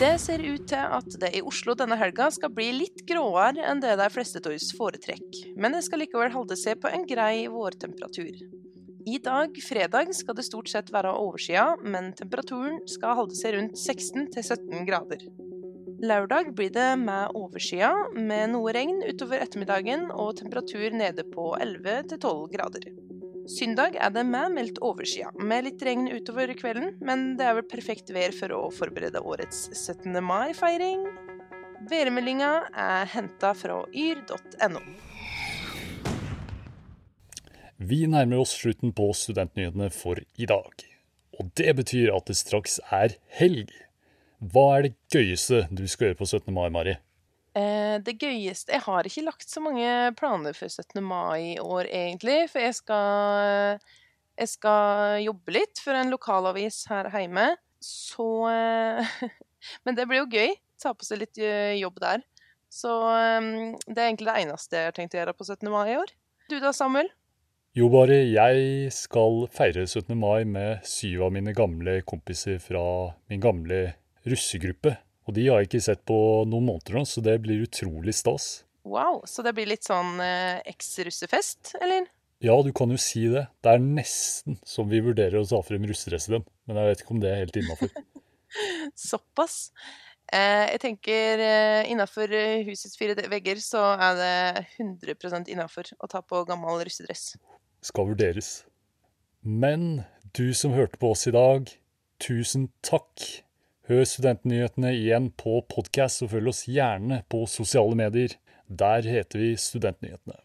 Det 0.00 0.16
ser 0.18 0.42
ut 0.42 0.64
til 0.66 0.94
at 0.96 1.14
det 1.22 1.28
i 1.38 1.42
Oslo 1.46 1.76
denne 1.78 1.94
helga 2.00 2.26
skal 2.34 2.50
bli 2.50 2.70
litt 2.74 3.04
gråere 3.06 3.62
enn 3.70 3.82
det 3.82 3.92
de 4.00 4.08
fleste 4.10 4.40
av 4.42 4.54
oss 4.56 4.72
foretrekker, 4.74 5.52
men 5.54 5.76
det 5.76 5.84
skal 5.86 6.02
likevel 6.02 6.32
holde 6.34 6.56
seg 6.58 6.80
på 6.82 6.90
en 6.90 7.06
grei 7.06 7.44
vårtemperatur. 7.52 8.40
I 9.06 9.18
dag, 9.22 9.54
fredag, 9.62 10.10
skal 10.14 10.38
det 10.38 10.46
stort 10.46 10.70
sett 10.72 10.90
være 10.94 11.12
overskya, 11.18 11.76
men 11.82 12.12
temperaturen 12.18 12.80
skal 12.90 13.18
holde 13.18 13.38
seg 13.38 13.56
rundt 13.56 13.78
16-17 13.78 14.86
grader. 14.88 15.22
Lørdag 16.02 16.50
blir 16.58 16.74
det 16.74 16.88
med 16.98 17.34
overskya, 17.38 17.92
med 18.14 18.56
noe 18.56 18.74
regn 18.74 19.04
utover 19.06 19.42
ettermiddagen 19.44 20.08
og 20.10 20.34
temperatur 20.40 20.94
nede 20.98 21.26
på 21.30 21.52
11-12 21.62 22.46
grader. 22.56 22.90
Søndag 23.50 23.96
er 23.98 24.10
det 24.14 24.22
med 24.22 24.52
meldt 24.54 24.76
overskya, 24.86 25.32
med 25.34 25.64
litt 25.66 25.80
regn 25.82 26.04
utover 26.14 26.52
kvelden, 26.54 26.92
men 27.02 27.32
det 27.38 27.48
er 27.48 27.56
vel 27.58 27.66
perfekt 27.66 28.12
vær 28.14 28.30
for 28.36 28.54
å 28.54 28.60
forberede 28.70 29.18
årets 29.18 29.64
17. 29.74 30.14
mai-feiring. 30.22 31.02
Værmeldinga 31.90 32.52
er 32.70 33.10
henta 33.10 33.50
fra 33.58 33.80
yr.no. 33.90 34.82
Vi 37.82 38.04
nærmer 38.06 38.44
oss 38.44 38.54
slutten 38.60 38.94
på 38.94 39.08
Studentnyhetene 39.10 39.90
for 39.90 40.22
i 40.22 40.46
dag. 40.46 40.86
Og 41.42 41.50
det 41.58 41.74
betyr 41.82 42.12
at 42.14 42.30
det 42.30 42.38
straks 42.38 42.78
er 42.94 43.16
helg. 43.40 43.74
Hva 44.38 44.68
er 44.76 44.86
det 44.86 44.94
gøyeste 45.10 45.64
du 45.74 45.88
skal 45.90 46.12
gjøre 46.12 46.20
på 46.22 46.30
17. 46.30 46.54
mai, 46.54 46.68
Mari? 46.70 47.00
Eh, 47.52 47.98
det 48.00 48.14
gøyeste 48.16 48.72
Jeg 48.72 48.80
har 48.86 49.04
ikke 49.04 49.26
lagt 49.26 49.44
så 49.50 49.60
mange 49.60 49.84
planer 50.16 50.56
for 50.56 50.72
17. 50.72 51.02
mai 51.04 51.52
i 51.52 51.60
år, 51.60 51.88
egentlig. 51.90 52.46
For 52.52 52.64
jeg 52.64 52.78
skal, 52.78 53.78
jeg 54.40 54.52
skal 54.54 55.20
jobbe 55.26 55.56
litt 55.58 55.82
for 55.84 55.98
en 55.98 56.12
lokalavis 56.14 56.84
her 56.92 57.10
hjemme. 57.12 57.50
Så 57.82 58.28
eh, 58.48 59.16
Men 59.84 59.98
det 59.98 60.08
blir 60.08 60.24
jo 60.24 60.30
gøy. 60.32 60.54
Ta 60.82 60.94
på 60.96 61.06
seg 61.06 61.22
litt 61.22 61.38
eh, 61.38 61.78
jobb 61.78 62.00
der. 62.02 62.24
Så 62.72 62.88
det 62.88 64.00
er 64.00 64.06
egentlig 64.06 64.30
det 64.30 64.42
eneste 64.46 64.78
jeg 64.78 64.88
har 64.88 64.94
tenkt 64.96 65.12
å 65.12 65.18
gjøre 65.18 65.34
på 65.36 65.44
17. 65.44 65.68
mai 65.68 65.90
i 65.92 65.98
år. 66.00 66.14
Du 66.48 66.54
da, 66.56 66.70
Samuel? 66.72 67.10
Jo, 67.76 67.90
bare 67.92 68.16
jeg 68.28 68.88
skal 68.96 69.46
feire 69.52 69.84
17. 69.84 70.16
mai 70.16 70.48
med 70.48 70.80
syv 70.88 71.26
av 71.28 71.34
mine 71.36 71.52
gamle 71.56 71.98
kompiser 72.08 72.56
fra 72.64 72.82
min 73.28 73.44
gamle 73.44 73.82
russegruppe. 74.24 74.96
Og 75.28 75.36
de 75.36 75.46
har 75.48 75.60
jeg 75.60 75.70
ikke 75.70 75.84
sett 75.84 76.02
på 76.08 76.16
noen 76.48 76.66
måneder 76.66 76.98
nå, 76.98 77.04
så 77.06 77.22
det 77.24 77.38
blir 77.44 77.62
utrolig 77.66 78.14
stas. 78.18 78.64
Wow, 78.82 79.20
så 79.30 79.44
det 79.46 79.54
blir 79.54 79.70
litt 79.70 79.86
sånn 79.86 80.18
eh, 80.22 80.58
eks-russefest, 80.72 81.76
eller? 81.78 82.08
Ja, 82.42 82.56
du 82.66 82.72
kan 82.74 82.90
jo 82.90 82.98
si 82.98 83.28
det. 83.30 83.44
Det 83.62 83.76
er 83.76 83.82
nesten 83.82 84.58
som 84.66 84.88
vi 84.90 84.98
vurderer 85.04 85.38
å 85.38 85.46
ta 85.46 85.60
frem 85.62 85.84
russeresident, 85.86 86.48
men 86.66 86.80
jeg 86.80 86.90
vet 86.90 87.04
ikke 87.04 87.14
om 87.14 87.20
det 87.22 87.30
er 87.30 87.44
helt 87.44 87.58
innafor. 87.60 87.92
Såpass. 89.08 89.60
Eh, 90.32 90.72
jeg 90.72 90.82
tenker 90.82 91.44
eh, 91.44 91.90
innafor 91.92 92.34
husets 92.66 92.98
fire 92.98 93.14
vegger 93.30 93.62
så 93.62 93.84
er 93.94 94.18
det 94.18 94.66
100% 94.82 95.52
innafor 95.54 95.92
å 96.02 96.10
ta 96.10 96.24
på 96.26 96.42
gammel 96.48 96.82
russedress. 96.82 97.36
Skal 97.86 98.10
vurderes. 98.10 98.50
Men 99.42 100.02
du 100.34 100.50
som 100.54 100.74
hørte 100.74 100.98
på 100.98 101.12
oss 101.14 101.28
i 101.30 101.34
dag, 101.34 101.70
tusen 102.22 102.70
takk. 102.82 103.44
Hør 103.92 104.06
Studentnyhetene 104.08 104.94
igjen 104.96 105.26
på 105.36 105.58
podkast, 105.68 106.22
og 106.24 106.30
følg 106.32 106.48
oss 106.48 106.62
gjerne 106.64 107.18
på 107.28 107.42
sosiale 107.50 107.92
medier. 107.98 108.32
Der 108.64 109.04
heter 109.04 109.42
vi 109.42 109.50
Studentnyhetene. 109.60 110.38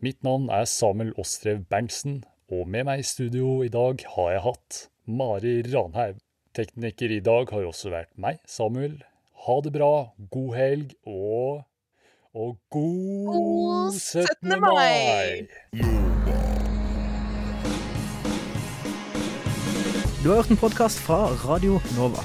Mitt 0.00 0.22
navn 0.24 0.46
er 0.48 0.64
Samuel 0.64 1.10
Ostrev 1.20 1.58
Berntsen, 1.68 2.22
og 2.48 2.64
med 2.72 2.86
meg 2.88 3.02
i 3.02 3.04
studio 3.04 3.58
i 3.66 3.68
dag 3.74 4.00
har 4.14 4.30
jeg 4.32 4.44
hatt 4.46 4.78
Mari 5.04 5.52
Ranhaug. 5.66 6.22
Tekniker 6.56 7.12
i 7.12 7.20
dag 7.20 7.52
har 7.52 7.68
også 7.68 7.92
vært 7.92 8.14
meg, 8.16 8.40
Samuel. 8.48 8.96
Ha 9.44 9.58
det 9.66 9.74
bra, 9.76 9.92
god 10.32 10.56
helg 10.56 10.96
og 11.04 11.66
og 12.32 12.56
god, 12.72 13.28
God 13.34 13.92
17. 13.92 14.24
17. 14.40 14.56
mai! 14.64 15.44
Du 20.24 20.32
har 20.32 20.40
hørt 20.40 20.56
en 20.56 20.64
podkast 20.64 21.04
fra 21.04 21.26
Radio 21.44 21.76
Nova. 21.92 22.24